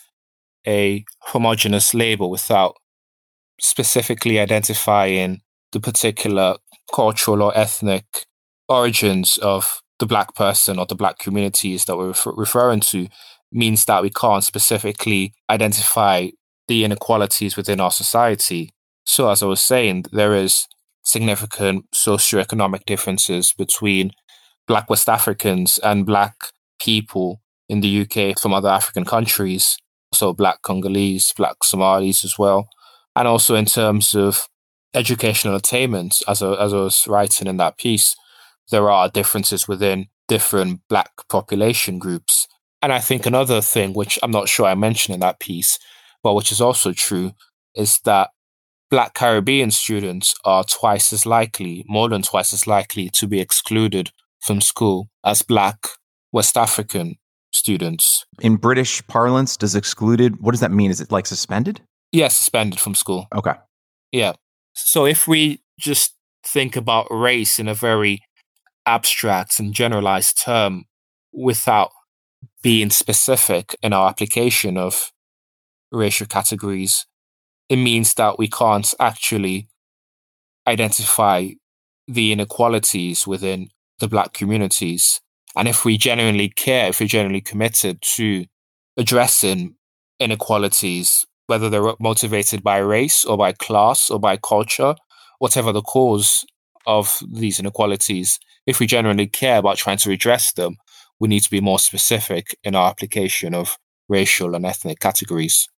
[0.67, 2.77] a homogenous label without
[3.61, 5.41] specifically identifying
[5.73, 6.57] the particular
[6.95, 8.05] cultural or ethnic
[8.69, 13.09] origins of the black person or the black communities that we're refer- referring to
[13.53, 16.29] means that we can't specifically identify
[16.69, 18.71] the inequalities within our society.
[19.05, 20.67] So, as I was saying, there is
[21.03, 24.13] significant socioeconomic differences between
[24.67, 26.35] Black West Africans and Black
[26.81, 29.77] people in the UK from other African countries.
[30.13, 32.69] So, Black Congolese, Black Somalis as well.
[33.17, 34.49] And also in terms of
[34.95, 38.15] educational attainment, as as I was writing in that piece,
[38.71, 42.47] there are differences within different Black population groups.
[42.81, 45.79] And I think another thing, which I'm not sure I mentioned in that piece,
[46.23, 47.33] but which is also true,
[47.75, 48.31] is that
[48.93, 54.11] Black Caribbean students are twice as likely, more than twice as likely, to be excluded
[54.41, 55.79] from school as Black
[56.31, 57.17] West African
[57.55, 58.27] students.
[58.43, 60.91] In British parlance, does excluded, what does that mean?
[60.91, 61.81] Is it like suspended?
[62.13, 63.29] Yes, suspended from school.
[63.35, 63.55] Okay.
[64.11, 64.35] Yeah.
[64.75, 66.15] So if we just
[66.47, 68.21] think about race in a very
[68.85, 70.85] abstract and generalized term
[71.33, 71.93] without
[72.63, 75.13] being specific in our application of
[75.91, 77.07] racial categories,
[77.73, 79.67] it means that we can't actually
[80.67, 81.49] identify
[82.07, 85.23] the inequalities within the black communities.
[85.57, 88.45] And if we genuinely care, if we're genuinely committed to
[88.99, 89.77] addressing
[90.21, 94.95] inequalities, whether they're motivated by race or by class or by culture,
[95.39, 96.45] whatever the cause
[96.87, 100.77] of these inequalities, if we genuinely care about trying to address them,
[101.19, 103.79] we need to be more specific in our application of
[104.11, 105.71] racial and ethnic categories.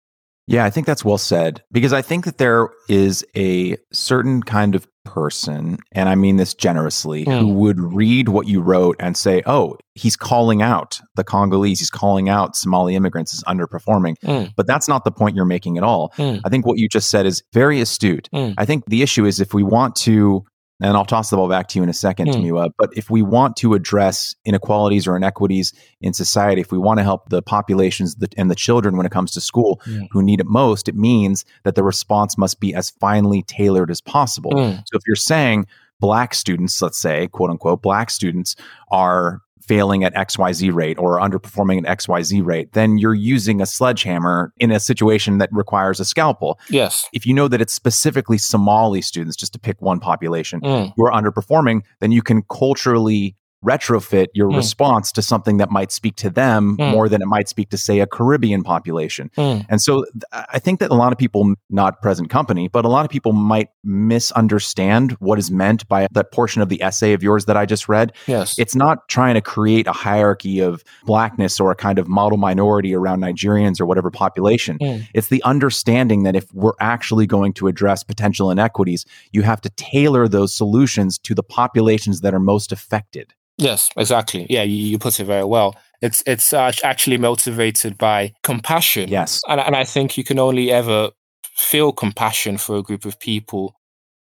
[0.47, 4.75] Yeah, I think that's well said because I think that there is a certain kind
[4.75, 7.39] of person, and I mean this generously, mm.
[7.39, 11.89] who would read what you wrote and say, oh, he's calling out the Congolese, he's
[11.89, 14.15] calling out Somali immigrants as underperforming.
[14.23, 14.51] Mm.
[14.56, 16.13] But that's not the point you're making at all.
[16.17, 16.41] Mm.
[16.43, 18.27] I think what you just said is very astute.
[18.34, 18.51] Hmm.
[18.58, 20.45] I think the issue is if we want to
[20.84, 22.34] and I'll toss the ball back to you in a second, mm.
[22.34, 22.72] Tomiwa.
[22.78, 27.04] But if we want to address inequalities or inequities in society, if we want to
[27.04, 30.08] help the populations and the children when it comes to school mm.
[30.12, 34.02] who need it most, it means that the response must be as finely tailored as
[34.02, 34.52] possible.
[34.52, 34.84] Mm.
[34.86, 35.67] So if you're saying
[36.02, 38.58] black students, let's say, quote unquote, black students
[38.91, 44.54] are failing at XYZ rate or underperforming at XYZ rate, then you're using a sledgehammer
[44.58, 46.60] in a situation that requires a scalpel.
[46.69, 47.08] Yes.
[47.13, 50.93] If you know that it's specifically Somali students, just to pick one population, mm.
[50.95, 54.58] who are underperforming, then you can culturally retrofit your mm.
[54.58, 56.91] response to something that might speak to them mm.
[56.91, 59.32] more than it might speak to, say, a Caribbean population.
[59.38, 59.65] Mm.
[59.69, 63.06] And so I think that a lot of people, not present company, but a lot
[63.06, 67.45] of people might misunderstand what is meant by that portion of the essay of yours
[67.45, 68.13] that I just read.
[68.28, 68.58] Yes.
[68.60, 72.93] It's not trying to create a hierarchy of blackness or a kind of model minority
[72.93, 74.78] around Nigerians or whatever population.
[74.80, 75.08] Mm.
[75.13, 79.69] It's the understanding that if we're actually going to address potential inequities, you have to
[79.69, 83.34] tailor those solutions to the populations that are most affected.
[83.58, 84.48] Yes, exactly.
[84.50, 85.76] Yeah, you, you put it very well.
[86.02, 89.10] It's it's uh, actually motivated by compassion.
[89.10, 91.12] Yes, and and I think you can only ever
[91.56, 93.76] feel compassion for a group of people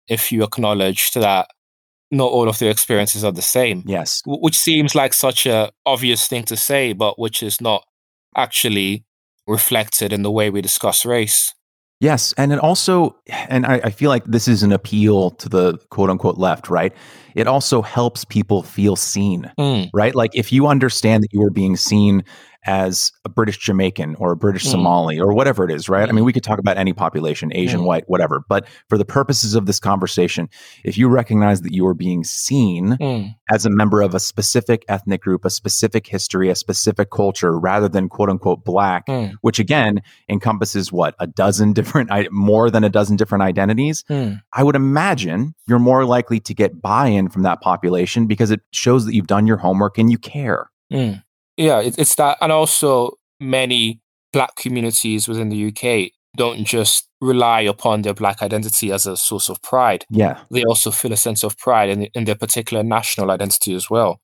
[0.07, 1.49] if you acknowledge that
[2.11, 3.83] not all of their experiences are the same.
[3.87, 7.85] Yes, which seems like such a obvious thing to say, but which is not
[8.37, 9.05] actually
[9.47, 11.55] reflected in the way we discuss race.
[12.03, 12.35] Yes.
[12.37, 16.11] And it also, and I, I, feel like this is an appeal to the quote
[16.11, 16.93] unquote left, right?
[17.37, 19.89] It also helps people feel seen, mm.
[19.95, 20.13] right?
[20.13, 22.25] Like if you understand that you are being seen
[22.65, 24.71] as a British Jamaican or a British mm.
[24.71, 26.07] Somali or whatever it is, right?
[26.07, 26.11] Mm.
[26.11, 27.87] I mean, we could talk about any population, Asian, mm.
[27.87, 28.45] white, whatever.
[28.49, 30.49] But for the purposes of this conversation,
[30.85, 33.35] if you recognize that you are being seen mm.
[33.51, 37.89] as a member of a specific ethnic group, a specific history, a specific culture, rather
[37.89, 39.33] than quote unquote black, mm.
[39.41, 44.41] which again encompasses what, a dozen different, more than a dozen different identities, mm.
[44.53, 48.61] I would imagine you're more likely to get buy in from that population because it
[48.71, 50.71] shows that you've done your homework and you care.
[50.93, 51.23] Mm.
[51.63, 52.39] Yeah, it, it's that.
[52.41, 54.01] And also, many
[54.33, 59.49] black communities within the UK don't just rely upon their black identity as a source
[59.49, 60.05] of pride.
[60.11, 60.41] Yeah.
[60.51, 64.21] They also feel a sense of pride in, in their particular national identity as well.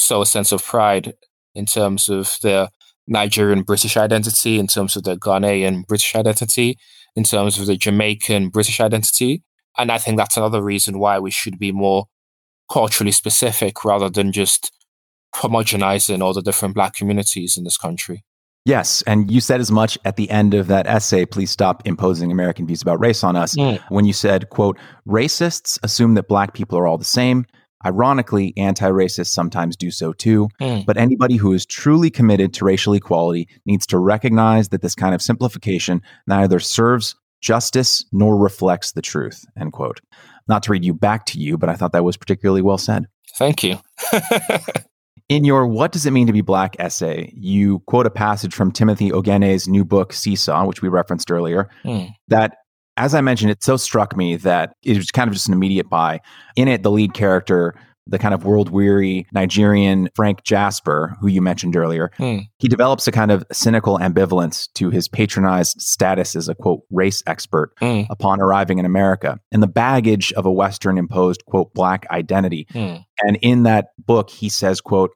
[0.00, 1.12] So, a sense of pride
[1.54, 2.68] in terms of their
[3.06, 6.78] Nigerian British identity, in terms of their Ghanaian British identity,
[7.14, 9.42] in terms of the Jamaican British identity.
[9.76, 12.06] And I think that's another reason why we should be more
[12.72, 14.70] culturally specific rather than just
[15.34, 18.24] homogenizing all the different black communities in this country.
[18.64, 22.30] Yes, and you said as much at the end of that essay, please stop imposing
[22.30, 23.80] American views about race on us, mm.
[23.88, 27.46] when you said, quote, racists assume that black people are all the same.
[27.86, 30.84] Ironically, anti-racists sometimes do so too, mm.
[30.84, 35.14] but anybody who is truly committed to racial equality needs to recognize that this kind
[35.14, 40.00] of simplification neither serves justice nor reflects the truth, end quote.
[40.48, 43.06] Not to read you back to you, but I thought that was particularly well said.
[43.36, 43.78] Thank you.
[45.28, 48.72] In your What Does It Mean to Be Black essay, you quote a passage from
[48.72, 52.10] Timothy Ogene's new book, Seesaw, which we referenced earlier, Mm.
[52.28, 52.56] that,
[52.96, 55.90] as I mentioned, it so struck me that it was kind of just an immediate
[55.90, 56.20] buy.
[56.56, 57.74] In it, the lead character,
[58.10, 62.38] the kind of world weary Nigerian Frank Jasper, who you mentioned earlier, Hmm.
[62.58, 67.22] he develops a kind of cynical ambivalence to his patronized status as a quote race
[67.26, 68.06] expert Mm.
[68.08, 72.66] upon arriving in America and the baggage of a Western imposed quote black identity.
[72.72, 73.04] Mm.
[73.24, 75.10] And in that book, he says, quote,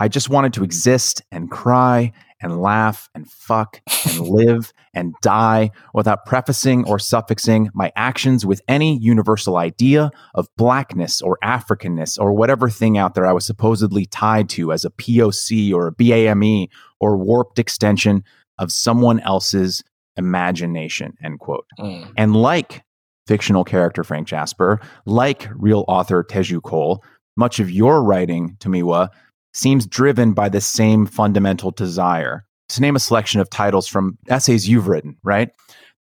[0.00, 5.70] I just wanted to exist and cry and laugh and fuck and live and die
[5.92, 12.32] without prefacing or suffixing my actions with any universal idea of blackness or Africanness or
[12.32, 16.68] whatever thing out there I was supposedly tied to as a POC or a BAME
[16.98, 18.24] or warped extension
[18.58, 19.84] of someone else's
[20.16, 21.66] imagination, end quote.
[21.78, 22.10] Mm.
[22.16, 22.84] And like
[23.26, 27.04] fictional character Frank Jasper, like real author Teju Cole,
[27.36, 29.10] much of your writing, Tomiwa,
[29.52, 32.44] seems driven by the same fundamental desire.
[32.70, 35.50] To name a selection of titles from essays you've written, right?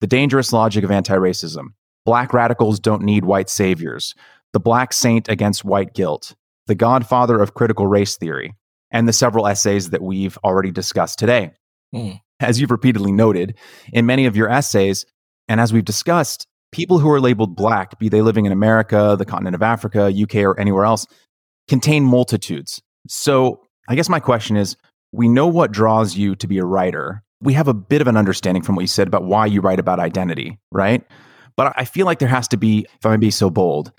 [0.01, 1.68] The Dangerous Logic of Anti Racism,
[2.05, 4.14] Black Radicals Don't Need White Saviors,
[4.53, 6.34] The Black Saint Against White Guilt,
[6.66, 8.55] The Godfather of Critical Race Theory,
[8.90, 11.53] and the several essays that we've already discussed today.
[11.92, 12.12] Hmm.
[12.40, 13.57] As you've repeatedly noted,
[13.92, 15.05] in many of your essays,
[15.49, 19.24] and as we've discussed, people who are labeled black, be they living in America, the
[19.24, 21.07] continent of Africa, UK, or anywhere else,
[21.66, 22.80] contain multitudes.
[23.09, 24.76] So I guess my question is
[25.12, 27.22] we know what draws you to be a writer.
[27.40, 29.80] We have a bit of an understanding from what you said about why you write
[29.80, 31.04] about identity, right?
[31.56, 33.92] But I feel like there has to be, if I may be so bold,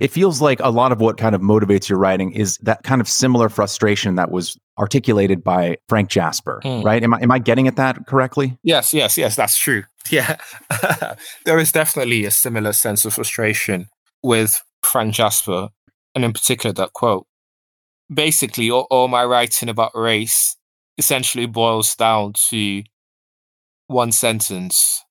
[0.00, 3.00] it feels like a lot of what kind of motivates your writing is that kind
[3.00, 6.82] of similar frustration that was articulated by Frank Jasper, Hmm.
[6.82, 7.02] right?
[7.02, 8.56] Am I, am I getting at that correctly?
[8.62, 9.84] Yes, yes, yes, that's true.
[10.10, 10.36] Yeah.
[11.44, 13.86] there is definitely a similar sense of frustration
[14.22, 15.68] with Frank Jasper,
[16.16, 17.26] and in particular that quote.
[18.12, 20.56] Basically, all, all my writing about race
[20.98, 22.82] essentially boils down to
[23.86, 25.02] one sentence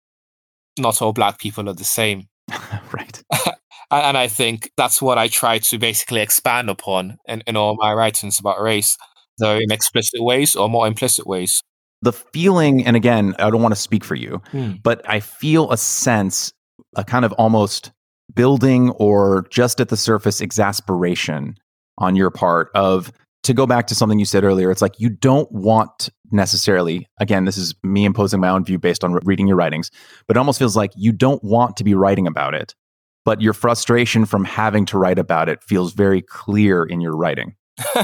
[0.77, 2.27] not all black people are the same.
[2.93, 3.23] right.
[3.93, 7.93] And, I think that's what I try to basically expand upon in, in all my
[7.93, 8.97] writings about race,
[9.37, 11.61] though in explicit ways or more implicit ways.
[12.01, 14.75] The feeling, and again, I don't want to speak for you, Hmm.
[14.81, 16.53] but I feel a sense,
[16.95, 17.91] a kind of almost
[18.33, 21.55] building or just at the surface exasperation
[21.97, 23.11] on your part of
[23.43, 24.71] to go back to something you said earlier.
[24.71, 29.03] It's like you don't want necessarily, again, this is me imposing my own view based
[29.03, 29.89] on re- reading your writings,
[30.27, 32.75] but it almost feels like you don't want to be writing about it,
[33.25, 37.55] but your frustration from having to write about it feels very clear in your writing.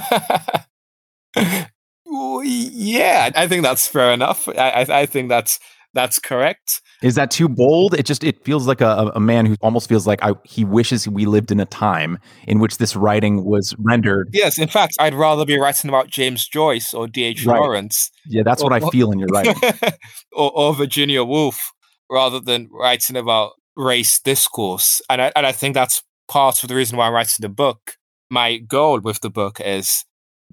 [2.50, 4.48] Yeah, I think that's fair enough.
[4.48, 5.60] I, I, I think that's
[5.98, 6.84] that's correct.
[7.02, 7.96] Is that too bold?
[7.96, 11.08] It just it feels like a, a man who almost feels like I, he wishes
[11.08, 14.30] we lived in a time in which this writing was rendered.
[14.32, 17.46] Yes, in fact, I'd rather be writing about James Joyce or D.H.
[17.46, 17.60] Right.
[17.60, 19.56] Lawrence Yeah, that's what I feel in your writing.
[20.32, 21.72] or, or Virginia Woolf
[22.12, 25.02] rather than writing about race discourse.
[25.10, 27.96] And I, and I think that's part of the reason why I'm writing the book.
[28.30, 30.06] My goal with the book is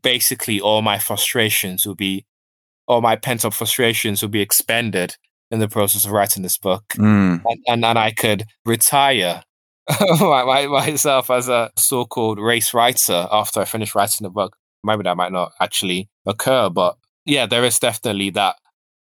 [0.03, 2.24] basically all my frustrations will be,
[2.86, 5.16] all my pent up frustrations will be expended
[5.51, 6.84] in the process of writing this book.
[6.97, 9.42] Mm, and, and, and I could retire
[10.01, 14.57] my, my, myself as a so-called race writer after I finish writing the book.
[14.82, 18.57] Maybe that might not actually occur, but yeah, there is definitely that.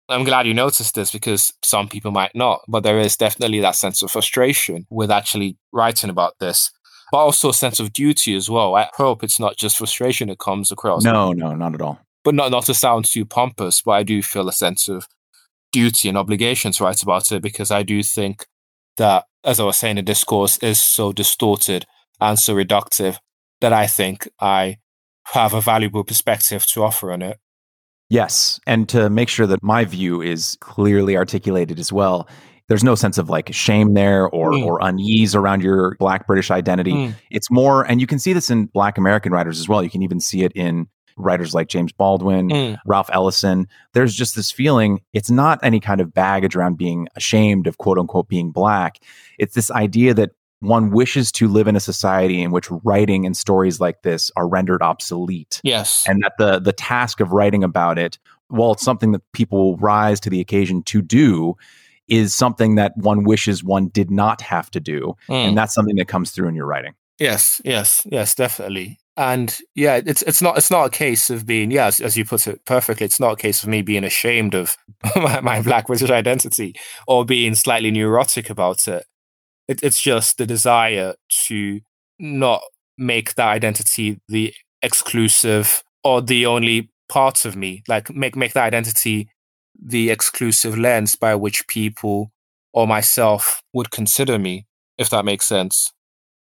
[0.07, 3.75] I'm glad you noticed this because some people might not, but there is definitely that
[3.75, 6.71] sense of frustration with actually writing about this,
[7.11, 8.75] but also a sense of duty as well.
[8.75, 11.99] I hope it's not just frustration that comes across no, no, not at all.
[12.23, 15.07] but not not to sound too pompous, but I do feel a sense of
[15.71, 18.45] duty and obligation to write about it because I do think
[18.97, 21.85] that, as I was saying, the discourse is so distorted
[22.19, 23.17] and so reductive
[23.61, 24.77] that I think I
[25.33, 27.37] have a valuable perspective to offer on it.
[28.09, 32.27] Yes, and to make sure that my view is clearly articulated as well.
[32.67, 34.65] There's no sense of like shame there or Mm.
[34.65, 36.93] or unease around your Black British identity.
[36.93, 37.15] Mm.
[37.29, 39.83] It's more, and you can see this in Black American writers as well.
[39.83, 40.87] You can even see it in
[41.19, 42.77] writers like James Baldwin, Mm.
[42.85, 43.67] Ralph Ellison.
[43.93, 45.01] There's just this feeling.
[45.13, 48.99] It's not any kind of baggage around being ashamed of quote unquote being Black.
[49.37, 53.37] It's this idea that one wishes to live in a society in which writing and
[53.37, 56.03] stories like this are rendered obsolete Yes.
[56.07, 58.17] and that the the task of writing about it
[58.49, 61.55] while it's something that people rise to the occasion to do
[62.09, 65.49] is something that one wishes one did not have to do Mm.
[65.49, 68.97] and that's something that comes through in your writing Yes, yes, yes, definitely.
[69.19, 72.23] And yeah, it's it's not it's not a case of being yeah, as, as you
[72.23, 73.03] put it perfectly.
[73.03, 74.77] It's not a case of me being ashamed of
[75.17, 76.73] my, my Black British identity
[77.05, 79.03] or being slightly neurotic about it.
[79.67, 79.83] it.
[79.83, 81.15] It's just the desire
[81.47, 81.81] to
[82.17, 82.61] not
[82.97, 87.83] make that identity the exclusive or the only part of me.
[87.89, 89.29] Like make make that identity
[89.77, 92.31] the exclusive lens by which people
[92.71, 94.65] or myself would consider me,
[94.97, 95.91] if that makes sense.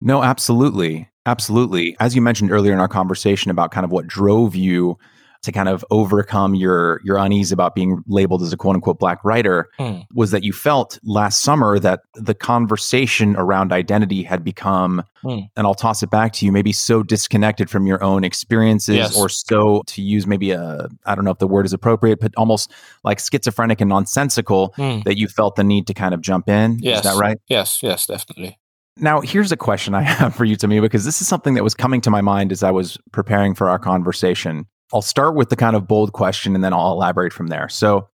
[0.01, 1.09] No, absolutely.
[1.25, 1.95] Absolutely.
[1.99, 4.97] As you mentioned earlier in our conversation about kind of what drove you
[5.45, 9.23] to kind of overcome your your unease about being labeled as a quote unquote black
[9.23, 10.05] writer mm.
[10.13, 15.47] was that you felt last summer that the conversation around identity had become mm.
[15.55, 19.17] and I'll toss it back to you maybe so disconnected from your own experiences yes.
[19.17, 22.33] or so to use maybe a I don't know if the word is appropriate but
[22.37, 22.71] almost
[23.03, 25.03] like schizophrenic and nonsensical mm.
[25.03, 26.97] that you felt the need to kind of jump in yes.
[26.97, 28.57] is that right yes yes definitely
[28.97, 31.73] now, here's a question I have for you, Tomiwa, because this is something that was
[31.73, 34.65] coming to my mind as I was preparing for our conversation.
[34.93, 37.67] I'll start with the kind of bold question and then I'll elaborate from there.
[37.69, 38.09] So,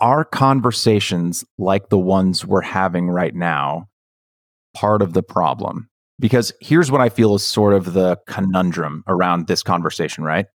[0.00, 3.88] are conversations like the ones we're having right now
[4.74, 5.88] part of the problem?
[6.18, 10.46] Because here's what I feel is sort of the conundrum around this conversation, right?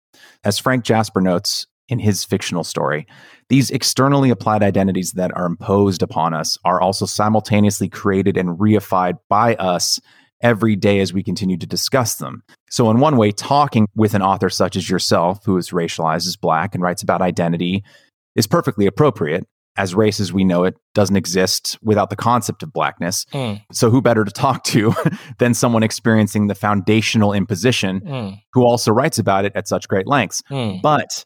[0.43, 3.05] As Frank Jasper notes in his fictional story,
[3.49, 9.15] these externally applied identities that are imposed upon us are also simultaneously created and reified
[9.27, 9.99] by us
[10.41, 12.43] every day as we continue to discuss them.
[12.69, 16.37] So, in one way, talking with an author such as yourself, who is racialized as
[16.37, 17.83] black and writes about identity,
[18.35, 19.45] is perfectly appropriate,
[19.77, 23.25] as race as we know it doesn't exist without the concept of blackness.
[23.33, 23.61] Mm.
[23.71, 24.93] So, who better to talk to
[25.39, 28.41] than someone experiencing the foundational imposition mm.
[28.53, 30.41] who also writes about it at such great lengths?
[30.51, 30.81] Mm.
[30.81, 31.25] But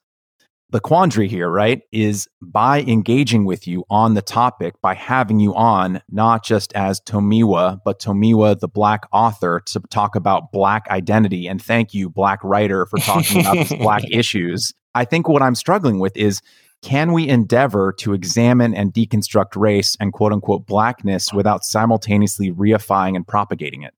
[0.73, 5.53] the quandary here, right, is by engaging with you on the topic, by having you
[5.53, 11.47] on, not just as Tomiwa, but Tomiwa, the Black author, to talk about Black identity.
[11.47, 14.73] And thank you, Black writer, for talking about these Black issues.
[14.95, 16.41] I think what I'm struggling with is
[16.81, 23.15] can we endeavor to examine and deconstruct race and quote unquote blackness without simultaneously reifying
[23.15, 23.93] and propagating it?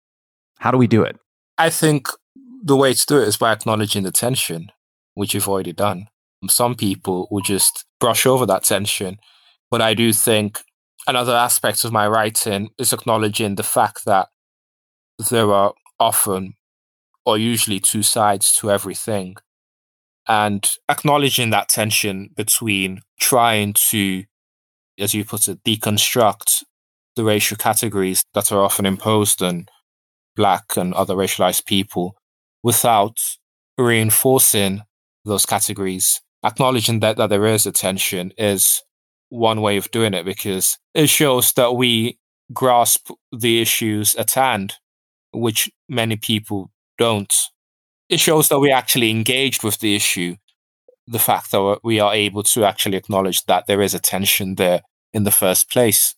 [0.59, 1.17] How do we do it?
[1.57, 2.09] I think
[2.61, 4.73] the way to do it is by acknowledging the tension,
[5.13, 6.09] which you've already done
[6.49, 9.17] some people will just brush over that tension.
[9.71, 10.59] But I do think
[11.07, 14.29] another aspect of my writing is acknowledging the fact that
[15.29, 16.53] there are often
[17.25, 19.35] or usually two sides to everything.
[20.27, 24.23] And acknowledging that tension between trying to,
[24.99, 26.63] as you put it, deconstruct
[27.15, 29.67] the racial categories that are often imposed on
[30.35, 32.15] Black and other racialized people
[32.63, 33.17] without
[33.77, 34.81] reinforcing
[35.23, 38.81] those categories acknowledging that, that there is a tension is
[39.29, 42.19] one way of doing it because it shows that we
[42.53, 44.75] grasp the issues at hand,
[45.33, 47.33] which many people don't.
[48.09, 50.35] It shows that we actually engaged with the issue.
[51.07, 54.81] The fact that we are able to actually acknowledge that there is a tension there
[55.13, 56.15] in the first place.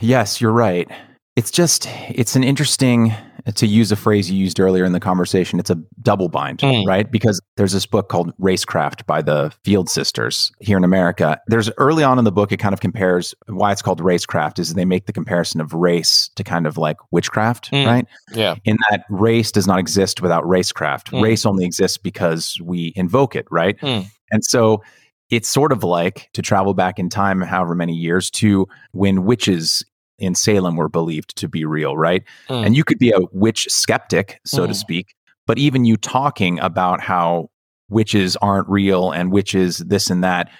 [0.00, 0.88] Yes, you're right.
[1.36, 3.12] It's just, it's an interesting
[3.54, 6.86] to use a phrase you used earlier in the conversation, it's a double bind, mm.
[6.86, 7.10] right?
[7.10, 11.38] Because there's this book called Racecraft by the Field Sisters here in America.
[11.46, 14.72] There's early on in the book, it kind of compares why it's called racecraft is
[14.72, 17.86] they make the comparison of race to kind of like witchcraft, mm.
[17.86, 18.06] right?
[18.32, 18.54] Yeah.
[18.64, 21.10] In that race does not exist without racecraft.
[21.10, 21.22] Mm.
[21.22, 23.78] Race only exists because we invoke it, right?
[23.78, 24.00] Hmm.
[24.30, 24.82] And so
[25.30, 29.84] it's sort of like to travel back in time, however many years, to when witches
[30.18, 32.22] in Salem were believed to be real, right?
[32.48, 32.66] Mm.
[32.66, 34.68] And you could be a witch skeptic, so mm.
[34.68, 35.14] to speak,
[35.46, 37.50] but even you talking about how
[37.88, 40.50] witches aren't real and witches this and that,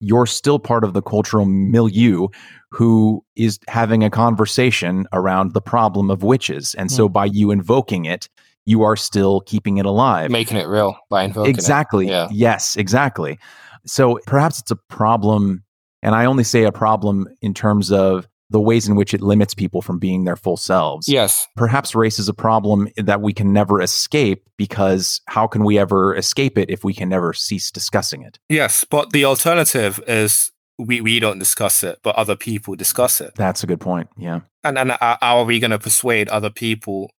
[0.00, 2.28] you're still part of the cultural milieu
[2.70, 6.74] who is having a conversation around the problem of witches.
[6.74, 6.92] And mm.
[6.92, 8.28] so by you invoking it,
[8.66, 10.30] you are still keeping it alive.
[10.30, 12.06] Making it real by invoking exactly.
[12.06, 12.10] it.
[12.10, 12.36] Exactly.
[12.36, 12.50] Yeah.
[12.50, 13.38] Yes, exactly.
[13.86, 15.62] So perhaps it's a problem,
[16.02, 19.52] and I only say a problem in terms of the ways in which it limits
[19.52, 21.08] people from being their full selves.
[21.08, 21.48] Yes.
[21.56, 26.14] Perhaps race is a problem that we can never escape because how can we ever
[26.14, 28.38] escape it if we can never cease discussing it?
[28.48, 33.34] Yes, but the alternative is we, we don't discuss it, but other people discuss it.
[33.34, 34.08] That's a good point.
[34.16, 34.42] Yeah.
[34.62, 37.10] And, and how are we going to persuade other people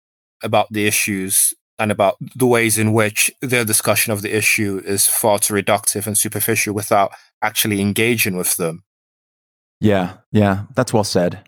[0.41, 5.05] about the issues and about the ways in which their discussion of the issue is
[5.05, 7.11] far too reductive and superficial without
[7.41, 8.84] actually engaging with them?
[9.80, 11.43] Yeah, yeah, that's well said.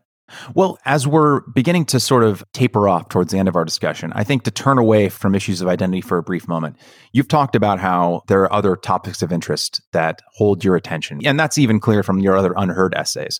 [0.54, 4.12] Well, as we're beginning to sort of taper off towards the end of our discussion,
[4.14, 6.76] I think to turn away from issues of identity for a brief moment,
[7.14, 11.22] you've talked about how there are other topics of interest that hold your attention.
[11.26, 13.40] And that's even clear from your other UnHerd essays.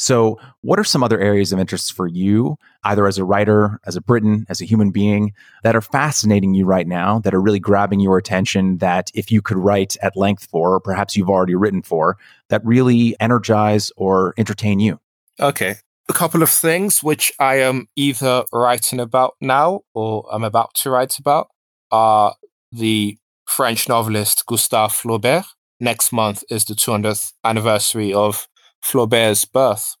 [0.00, 3.96] So, what are some other areas of interest for you, either as a writer, as
[3.96, 7.58] a Briton, as a human being, that are fascinating you right now, that are really
[7.60, 11.54] grabbing your attention, that if you could write at length for, or perhaps you've already
[11.54, 12.16] written for,
[12.48, 14.98] that really energize or entertain you?
[15.38, 15.74] Okay.
[16.08, 20.88] A couple of things which I am either writing about now or I'm about to
[20.88, 21.48] write about
[21.90, 22.36] are
[22.72, 25.44] the French novelist Gustave Flaubert.
[25.78, 28.46] Next month is the 200th anniversary of
[28.82, 29.96] Flaubert's birth.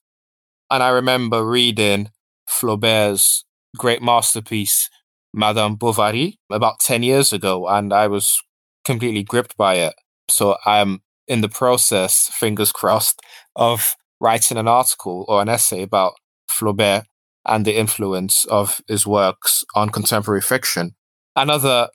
[0.70, 2.10] And I remember reading
[2.48, 3.44] Flaubert's
[3.76, 4.88] great masterpiece,
[5.32, 8.42] Madame Bovary, about 10 years ago, and I was
[8.84, 9.94] completely gripped by it.
[10.28, 13.20] So I'm in the process, fingers crossed,
[13.54, 16.14] of writing an article or an essay about
[16.50, 17.04] Flaubert
[17.46, 20.94] and the influence of his works on contemporary fiction.
[21.34, 21.88] Another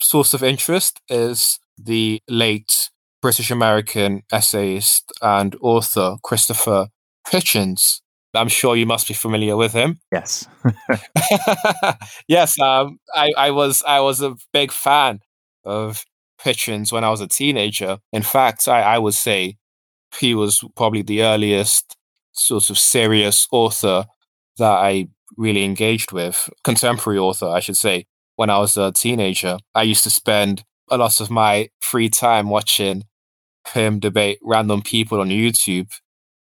[0.00, 2.90] source of interest is the late
[3.22, 6.88] British American essayist and author Christopher
[7.28, 8.00] Hitchens.
[8.34, 10.00] I'm sure you must be familiar with him.
[10.12, 10.46] Yes.
[12.28, 15.20] yes, um, I, I was I was a big fan
[15.64, 16.04] of
[16.42, 17.98] Hitchens when I was a teenager.
[18.12, 19.56] In fact, I, I would say
[20.18, 21.96] he was probably the earliest
[22.32, 24.06] sort of serious author
[24.58, 28.06] that I really engaged with, contemporary author, I should say,
[28.36, 29.58] when I was a teenager.
[29.74, 33.04] I used to spend a lot of my free time watching
[33.68, 35.90] him debate random people on YouTube.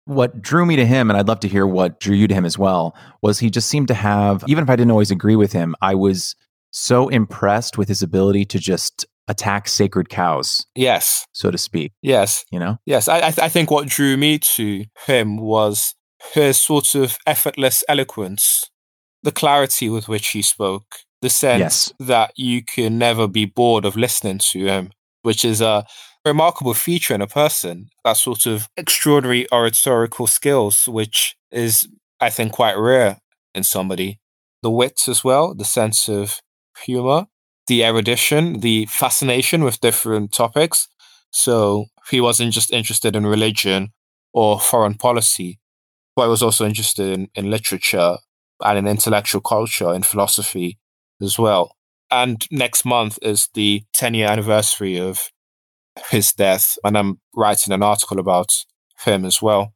[0.06, 2.44] What drew me to him, and I'd love to hear what drew you to him
[2.44, 5.52] as well, was he just seemed to have, even if I didn't always agree with
[5.52, 6.36] him, I was
[6.70, 10.66] so impressed with his ability to just attack sacred cows.
[10.74, 11.26] Yes.
[11.32, 11.92] So to speak.
[12.02, 12.44] Yes.
[12.50, 12.76] You know?
[12.84, 13.08] Yes.
[13.08, 15.94] I, I, th- I think what drew me to him was
[16.34, 18.70] his sort of effortless eloquence,
[19.22, 21.92] the clarity with which he spoke, the sense yes.
[22.00, 24.90] that you can never be bored of listening to him,
[25.22, 25.86] which is a
[26.24, 31.88] remarkable feature in a person, that sort of extraordinary oratorical skills, which is,
[32.20, 33.18] I think, quite rare
[33.54, 34.20] in somebody.
[34.62, 36.40] The wit as well, the sense of
[36.84, 37.26] humor,
[37.66, 40.88] the erudition, the fascination with different topics.
[41.30, 43.92] So he wasn't just interested in religion
[44.32, 45.60] or foreign policy,
[46.16, 48.16] but was also interested in, in literature
[48.62, 50.78] and in intellectual culture and philosophy
[51.20, 51.76] as well.
[52.10, 55.30] And next month is the 10 year anniversary of
[56.10, 56.76] his death.
[56.84, 58.52] And I'm writing an article about
[59.04, 59.74] him as well.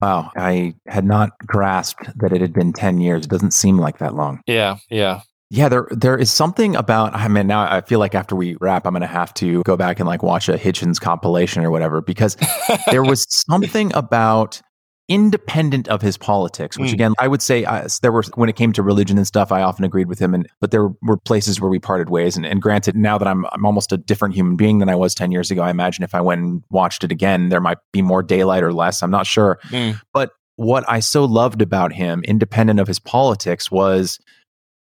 [0.00, 0.30] Wow.
[0.36, 3.24] I had not grasped that it had been 10 years.
[3.24, 4.40] It doesn't seem like that long.
[4.46, 4.78] Yeah.
[4.90, 5.22] Yeah.
[5.50, 8.86] Yeah, there there is something about I mean now I feel like after we wrap
[8.86, 12.02] I'm going to have to go back and like watch a Hitchens compilation or whatever
[12.02, 12.36] because
[12.90, 14.60] there was something about
[15.08, 16.94] independent of his politics, which mm.
[16.94, 19.62] again, I would say uh, there were, when it came to religion and stuff, I
[19.62, 20.34] often agreed with him.
[20.34, 22.36] And, but there were places where we parted ways.
[22.36, 25.14] And, and granted, now that I'm, I'm almost a different human being than I was
[25.14, 28.02] 10 years ago, I imagine if I went and watched it again, there might be
[28.02, 29.02] more daylight or less.
[29.02, 29.58] I'm not sure.
[29.70, 29.98] Mm.
[30.12, 34.18] But what I so loved about him, independent of his politics, was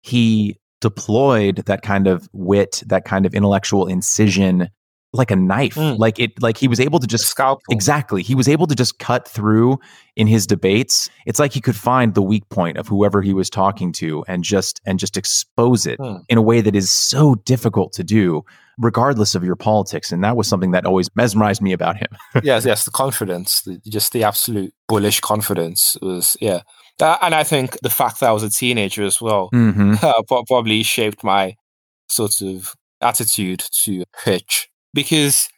[0.02, 4.70] he deployed that kind of wit, that kind of intellectual incision
[5.14, 5.76] like a knife.
[5.76, 5.98] Mm.
[5.98, 7.62] Like it like he was able to just scalp.
[7.70, 8.24] Exactly.
[8.24, 9.80] He was able to just cut through
[10.16, 11.10] in his debates.
[11.26, 14.44] It's like he could find the weak point of whoever he was talking to and
[14.44, 16.24] just and just expose it mm.
[16.30, 18.44] in a way that is so difficult to do
[18.78, 22.08] regardless of your politics and that was something that always mesmerized me about him.
[22.44, 26.62] yes, yes, the confidence, the, just the absolute bullish confidence was yeah.
[27.00, 29.96] That, and I think the fact that I was a teenager as well mm-hmm.
[30.02, 31.56] uh, probably shaped my
[32.08, 35.50] sort of attitude to Hitch because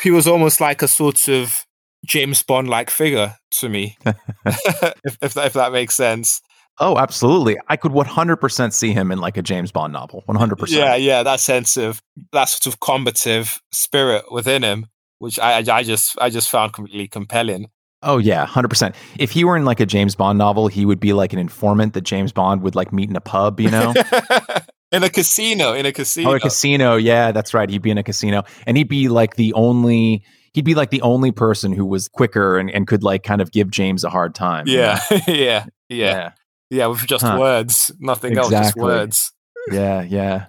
[0.00, 1.64] he was almost like a sort of
[2.06, 6.40] James Bond like figure to me, if, if, if that makes sense.
[6.78, 7.58] Oh, absolutely.
[7.68, 10.24] I could 100% see him in like a James Bond novel.
[10.28, 10.68] 100%.
[10.70, 12.00] Yeah, yeah, that sense of
[12.32, 14.86] that sort of combative spirit within him,
[15.18, 17.68] which I I just I just found completely compelling.
[18.02, 18.94] Oh yeah, 100%.
[19.18, 21.92] If he were in like a James Bond novel, he would be like an informant
[21.92, 23.92] that James Bond would like meet in a pub, you know?
[24.92, 26.30] in a casino, in a casino.
[26.30, 26.96] Oh, a casino.
[26.96, 27.68] Yeah, that's right.
[27.68, 30.24] He'd be in a casino, and he'd be like the only.
[30.52, 33.52] He'd be like the only person who was quicker and, and could like kind of
[33.52, 34.64] give James a hard time.
[34.66, 35.22] Yeah, you know?
[35.28, 36.32] yeah, yeah, yeah,
[36.70, 37.36] yeah, with just huh.
[37.38, 38.56] words, nothing exactly.
[38.56, 39.32] else, just words.
[39.70, 40.46] yeah, yeah.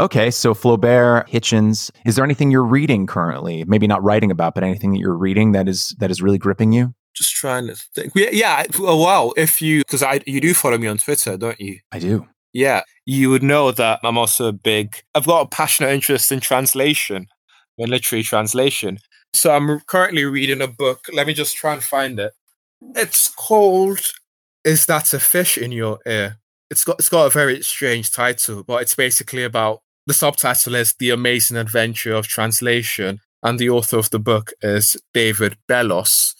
[0.00, 1.92] Okay, so Flaubert, Hitchens.
[2.04, 3.64] Is there anything you're reading currently?
[3.64, 6.72] Maybe not writing about, but anything that you're reading that is that is really gripping
[6.72, 6.92] you?
[7.14, 8.12] Just trying to think.
[8.16, 11.60] Yeah, yeah oh, well, if you because I you do follow me on Twitter, don't
[11.60, 11.78] you?
[11.92, 12.26] I do
[12.56, 16.40] yeah, you would know that I'm also a big, I've got a passionate interest in
[16.40, 17.26] translation,
[17.76, 18.98] in literary translation.
[19.34, 21.04] So I'm currently reading a book.
[21.12, 22.32] Let me just try and find it.
[22.94, 24.00] It's called
[24.64, 26.38] Is That a Fish in Your Ear?
[26.70, 30.94] It's got it's got a very strange title, but it's basically about the subtitle is
[30.98, 36.32] The Amazing Adventure of Translation, and the author of the book is David Bellos.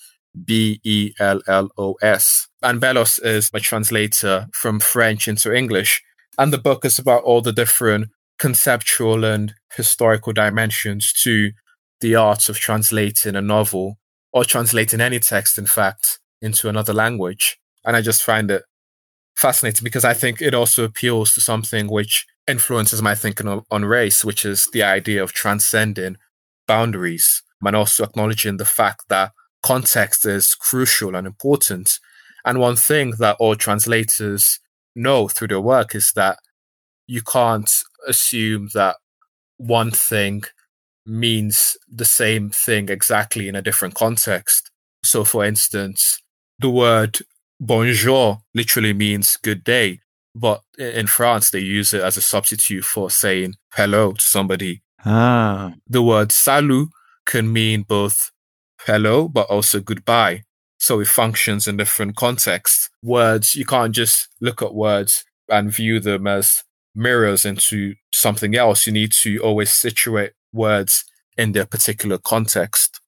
[0.44, 2.48] B E L L O S.
[2.62, 6.02] And Bellos is a translator from French into English.
[6.39, 8.09] And the book is about all the different
[8.39, 11.53] conceptual and historical dimensions to
[12.01, 13.99] the art of translating a novel
[14.32, 17.59] or translating any text, in fact, into another language.
[17.84, 18.64] And I just find it
[19.34, 23.84] fascinating because I think it also appeals to something which influences my thinking on, on
[23.84, 26.16] race, which is the idea of transcending
[26.66, 29.32] boundaries and also acknowledging the fact that
[29.62, 31.99] context is crucial and important.
[32.45, 34.61] And one thing that all translators
[34.97, 36.38] know through their work is that
[37.07, 37.70] you can't
[38.09, 38.97] assume that
[39.59, 40.42] one thing
[41.07, 44.70] means the same thing exactly in a different context.
[45.05, 46.20] So, for instance,
[46.59, 47.18] the word
[47.61, 50.01] bonjour literally means good day,
[50.34, 54.82] but in France, they use it as a substitute for saying hello to somebody.
[55.05, 55.74] Ah.
[55.86, 56.88] The word salut
[57.24, 58.30] can mean both
[58.84, 60.42] hello, but also goodbye.
[60.78, 62.90] So it functions in different contexts.
[63.02, 66.62] Words, you can't just look at words and view them as
[66.94, 68.86] mirrors into something else.
[68.86, 71.04] You need to always situate words
[71.36, 73.00] in their particular context.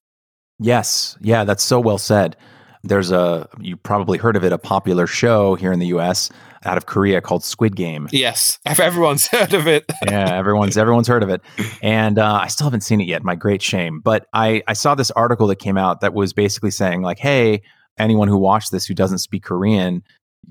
[0.59, 1.17] Yes.
[1.21, 2.37] Yeah, that's so well said.
[2.85, 6.31] There's a, you probably heard of it, a popular show here in the US
[6.65, 8.09] out of Korea called Squid Game.
[8.11, 9.85] Yes, everyone's heard of it.
[10.05, 11.41] yeah, everyone's everyone's heard of it,
[11.83, 13.23] and uh, I still haven't seen it yet.
[13.23, 14.01] My great shame.
[14.01, 17.63] But I I saw this article that came out that was basically saying like, hey,
[17.99, 20.03] anyone who watched this who doesn't speak Korean,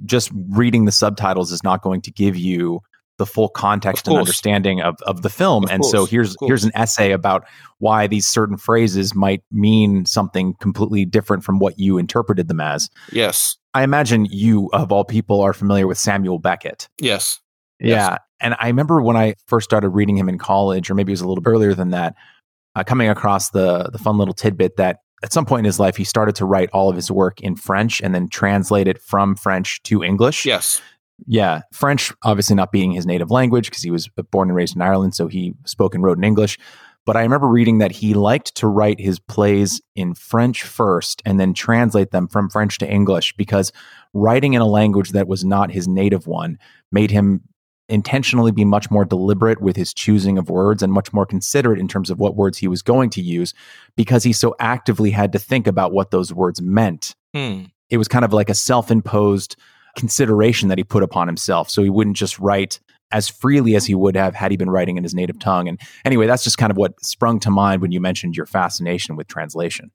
[0.06, 2.82] just reading the subtitles is not going to give you
[3.18, 5.64] the full context and understanding of, of the film.
[5.66, 7.46] Of and course, so here's here's an essay about
[7.80, 12.90] why these certain phrases might mean something completely different from what you interpreted them as.
[13.12, 13.58] Yes.
[13.74, 16.90] I imagine you, of all people, are familiar with Samuel Beckett.
[17.00, 17.40] Yes.
[17.80, 18.12] Yeah.
[18.12, 18.20] Yes.
[18.40, 21.22] And I remember when I first started reading him in college, or maybe it was
[21.22, 22.16] a little earlier than that,
[22.76, 25.96] uh, coming across the the fun little tidbit that at some point in his life
[25.98, 29.36] he started to write all of his work in French and then translate it from
[29.36, 30.46] French to English.
[30.46, 30.82] Yes.
[31.26, 34.82] Yeah, French obviously not being his native language because he was born and raised in
[34.82, 36.60] Ireland, so he spoke and wrote in English.
[37.06, 41.40] But I remember reading that he liked to write his plays in French first and
[41.40, 43.72] then translate them from French to English because
[44.14, 46.60] writing in a language that was not his native one
[46.92, 47.42] made him
[47.88, 51.88] intentionally be much more deliberate with his choosing of words and much more considerate in
[51.88, 53.54] terms of what words he was going to use
[53.96, 57.16] because he so actively had to think about what those words meant.
[57.34, 57.64] Hmm.
[57.90, 59.56] It was kind of like a self imposed
[59.98, 61.70] consideration that he put upon himself.
[61.70, 62.80] So he wouldn't just write
[63.12, 65.68] as freely as he would have had he been writing in his native tongue.
[65.68, 69.16] And anyway, that's just kind of what sprung to mind when you mentioned your fascination
[69.16, 69.92] with translation.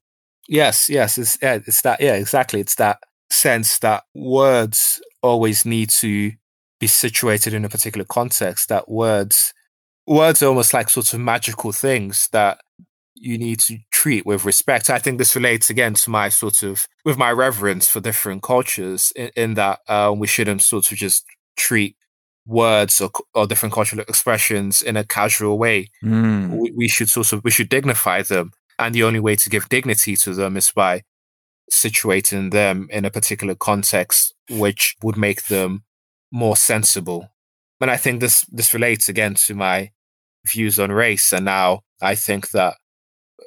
[0.47, 2.59] Yes, yes, it's it's that yeah, exactly.
[2.59, 2.99] It's that
[3.29, 6.33] sense that words always need to
[6.79, 8.67] be situated in a particular context.
[8.67, 9.53] That words
[10.05, 12.59] words are almost like sort of magical things that
[13.15, 14.89] you need to treat with respect.
[14.89, 19.13] I think this relates again to my sort of with my reverence for different cultures
[19.15, 21.25] in, in that um, we shouldn't sort of just
[21.55, 21.95] treat
[22.45, 25.87] words or, or different cultural expressions in a casual way.
[26.03, 26.49] Mm.
[26.59, 29.69] We, we should sort of we should dignify them, and the only way to give
[29.69, 31.03] dignity to them is by
[31.71, 35.83] situating them in a particular context, which would make them
[36.29, 37.29] more sensible.
[37.79, 39.91] And I think this this relates again to my
[40.45, 42.73] views on race, and now I think that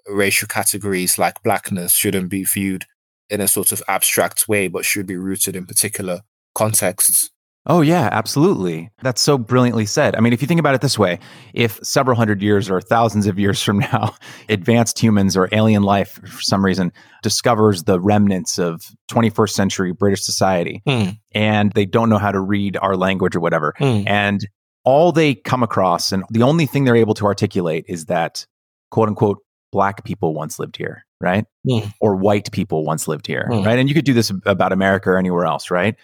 [0.09, 2.85] racial categories like blackness shouldn't be viewed
[3.29, 6.23] in a sort of abstract way, but should be rooted in particular
[6.55, 7.31] contexts.
[7.69, 8.91] Oh, yeah, absolutely.
[9.03, 10.15] That's so brilliantly said.
[10.15, 11.19] I mean, if you think about it this way,
[11.53, 14.15] if several hundred years or thousands of years from now,
[14.49, 16.93] advanced humans or alien life, for some reason,
[17.23, 21.19] discovers the remnants of 21st century British society mm.
[21.33, 24.05] and they don't know how to read our language or whatever, mm.
[24.07, 24.47] and
[24.85, 28.47] all they come across and the only thing they're able to articulate is that
[28.93, 29.39] quote unquote
[29.77, 31.45] black people once lived here, right?
[31.69, 31.93] Mm.
[32.01, 33.67] Or white people once lived here, mm.
[33.67, 33.79] right?
[33.79, 35.97] And you could do this about America or anywhere else, right?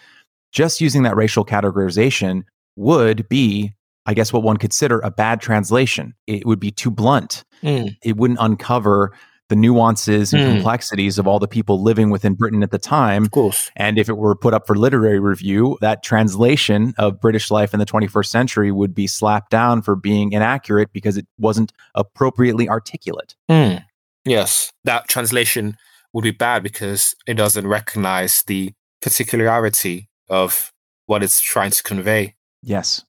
[0.53, 2.43] just using that racial categorization
[2.77, 3.73] would be,
[4.05, 6.13] I guess, what one consider a bad translation.
[6.27, 7.43] It would be too blunt.
[7.63, 7.97] Mm.
[8.03, 9.11] It wouldn't uncover
[9.53, 10.53] the nuances and Mm.
[10.55, 13.25] complexities of all the people living within Britain at the time.
[13.25, 13.69] Of course.
[13.75, 17.79] And if it were put up for literary review, that translation of British life in
[17.79, 23.35] the 21st century would be slapped down for being inaccurate because it wasn't appropriately articulate.
[23.47, 23.83] Mm.
[24.25, 25.77] Yes, that translation
[26.13, 30.71] would be bad because it doesn't recognize the particularity of
[31.05, 32.33] what it's trying to convey.
[32.63, 33.03] Yes.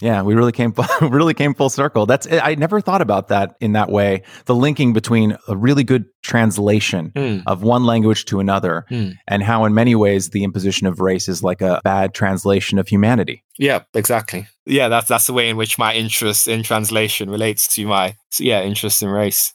[0.00, 0.72] Yeah, we really came
[1.02, 2.06] really came full circle.
[2.06, 4.22] That's I never thought about that in that way.
[4.46, 7.42] The linking between a really good translation Mm.
[7.46, 9.14] of one language to another Mm.
[9.28, 12.88] and how in many ways the imposition of race is like a bad translation of
[12.88, 13.42] humanity.
[13.58, 14.46] Yeah, exactly.
[14.66, 18.62] Yeah, that's that's the way in which my interest in translation relates to my yeah
[18.62, 19.52] interest in race.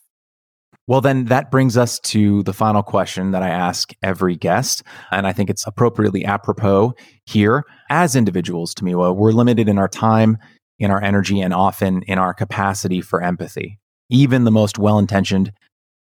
[0.87, 4.83] Well, then that brings us to the final question that I ask every guest.
[5.11, 6.93] And I think it's appropriately apropos
[7.25, 7.63] here.
[7.89, 10.37] As individuals, Tomiwa, we're limited in our time,
[10.77, 13.79] in our energy, and often in our capacity for empathy.
[14.09, 15.51] Even the most well intentioned,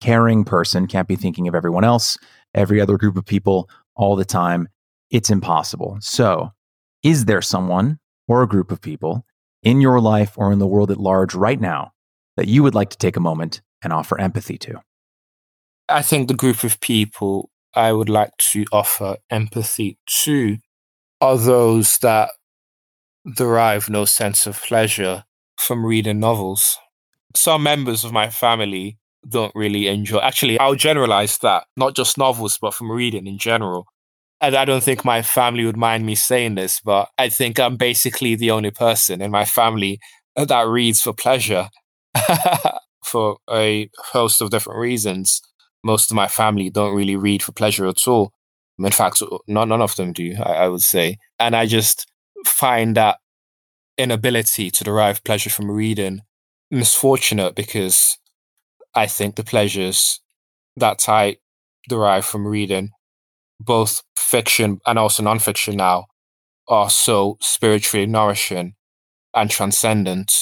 [0.00, 2.18] caring person can't be thinking of everyone else,
[2.52, 4.68] every other group of people all the time.
[5.10, 5.98] It's impossible.
[6.00, 6.50] So,
[7.04, 9.24] is there someone or a group of people
[9.62, 11.92] in your life or in the world at large right now
[12.36, 14.82] that you would like to take a moment and offer empathy to?
[15.88, 20.58] I think the group of people I would like to offer empathy to
[21.20, 22.30] are those that
[23.36, 25.24] derive no sense of pleasure
[25.58, 26.78] from reading novels.
[27.34, 30.18] Some members of my family don't really enjoy.
[30.18, 33.86] Actually, I'll generalize that, not just novels, but from reading in general.
[34.40, 37.76] And I don't think my family would mind me saying this, but I think I'm
[37.76, 40.00] basically the only person in my family
[40.34, 41.68] that reads for pleasure
[43.12, 45.42] for a host of different reasons.
[45.84, 48.32] Most of my family don't really read for pleasure at all.
[48.78, 51.18] In fact, none, of them do, I, I would say.
[51.38, 52.06] And I just
[52.46, 53.18] find that
[53.98, 56.20] inability to derive pleasure from reading
[56.70, 58.16] misfortunate because
[58.94, 60.20] I think the pleasures
[60.76, 61.36] that I
[61.88, 62.90] derive from reading,
[63.60, 66.06] both fiction and also nonfiction now,
[66.66, 68.72] are so spiritually nourishing
[69.34, 70.32] and transcendent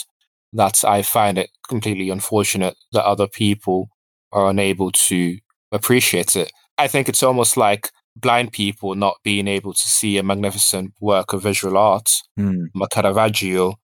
[0.53, 3.89] that I find it completely unfortunate that other people
[4.33, 5.39] are unable to
[5.73, 6.51] appreciate it.
[6.79, 11.33] I think it's almost like blind people not being able to see a magnificent work
[11.33, 12.67] of visual art, mm.
[12.91, 13.75] Caravaggio,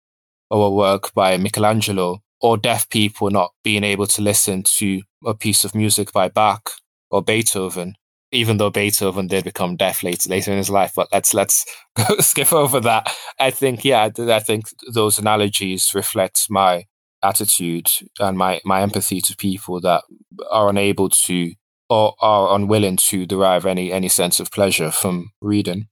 [0.50, 5.34] or a work by Michelangelo, or deaf people not being able to listen to a
[5.34, 6.70] piece of music by Bach
[7.10, 7.94] or Beethoven,
[8.32, 10.92] even though Beethoven did become deaf later later in his life.
[10.96, 11.64] But let's let's
[12.20, 13.14] skip over that.
[13.38, 16.84] I think yeah, I think those analogies reflect my
[17.22, 17.88] attitude
[18.20, 20.02] and my my empathy to people that
[20.50, 21.52] are unable to
[21.88, 25.88] or are unwilling to derive any any sense of pleasure from reading.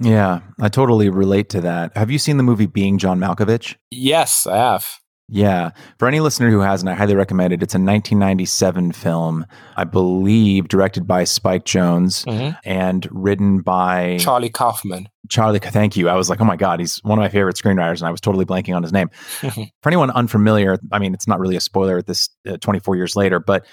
[0.00, 1.96] Yeah, I totally relate to that.
[1.96, 3.74] Have you seen the movie Being John Malkovich?
[3.90, 4.86] Yes, I have.
[5.28, 5.70] Yeah.
[5.98, 7.62] For any listener who hasn't, I highly recommend it.
[7.62, 12.56] It's a 1997 film, I believe, directed by Spike Jonze mm-hmm.
[12.64, 15.08] and written by Charlie Kaufman.
[15.28, 16.08] Charlie, thank you.
[16.08, 18.22] I was like, oh my God, he's one of my favorite screenwriters, and I was
[18.22, 19.10] totally blanking on his name.
[19.40, 23.14] For anyone unfamiliar, I mean, it's not really a spoiler at this uh, 24 years
[23.14, 23.66] later, but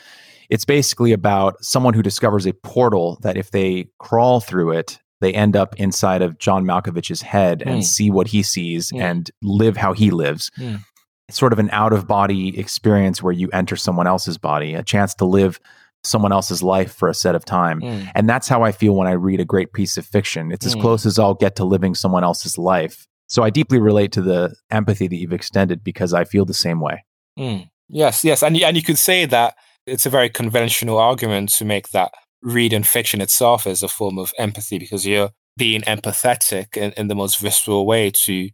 [0.50, 5.34] it's basically about someone who discovers a portal that if they crawl through it, they
[5.34, 7.68] end up inside of John Malkovich's head mm.
[7.68, 7.82] and hmm.
[7.82, 9.00] see what he sees mm.
[9.00, 10.52] and live how he lives.
[10.60, 10.84] Mm
[11.30, 15.14] sort of an out of body experience where you enter someone else's body, a chance
[15.16, 15.60] to live
[16.04, 17.82] someone else's life for a set of time.
[17.82, 18.12] Mm.
[18.14, 20.52] And that's how I feel when I read a great piece of fiction.
[20.52, 20.70] It's mm.
[20.70, 23.08] as close as I'll get to living someone else's life.
[23.28, 26.80] So I deeply relate to the empathy that you've extended because I feel the same
[26.80, 27.04] way.
[27.40, 27.70] Mm.
[27.90, 28.44] Yes, yes.
[28.44, 29.56] And, and you could say that
[29.88, 32.12] it's a very conventional argument to make that
[32.42, 37.16] reading fiction itself is a form of empathy because you're being empathetic in, in the
[37.16, 38.50] most visceral way to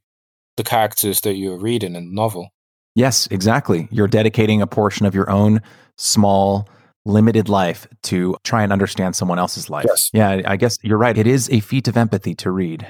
[0.58, 2.50] the characters that you're reading in the novel.
[2.96, 3.88] Yes, exactly.
[3.92, 5.62] You're dedicating a portion of your own
[5.98, 6.68] small,
[7.06, 9.86] limited life to try and understand someone else's life.
[9.88, 10.10] Yes.
[10.14, 11.18] Yeah, I guess you're right.
[11.18, 12.88] It is a feat of empathy to read.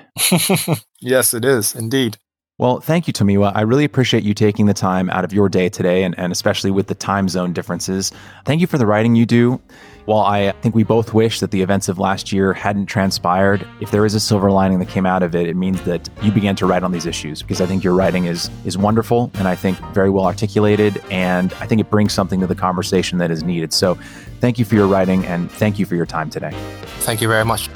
[1.00, 2.18] yes, it is, indeed.
[2.58, 3.54] Well, thank you, Tomiwa.
[3.56, 6.70] I really appreciate you taking the time out of your day today, and, and especially
[6.70, 8.12] with the time zone differences.
[8.46, 9.60] Thank you for the writing you do.
[10.06, 13.92] While I think we both wish that the events of last year hadn't transpired, if
[13.92, 16.56] there is a silver lining that came out of it, it means that you began
[16.58, 19.56] to write on these issues because I think your writing is is wonderful and I
[19.56, 23.44] think very well articulated and I think it brings something to the conversation that is
[23.44, 23.74] needed.
[23.74, 23.96] So,
[24.40, 26.52] thank you for your writing and thank you for your time today.
[27.02, 27.70] Thank you very much.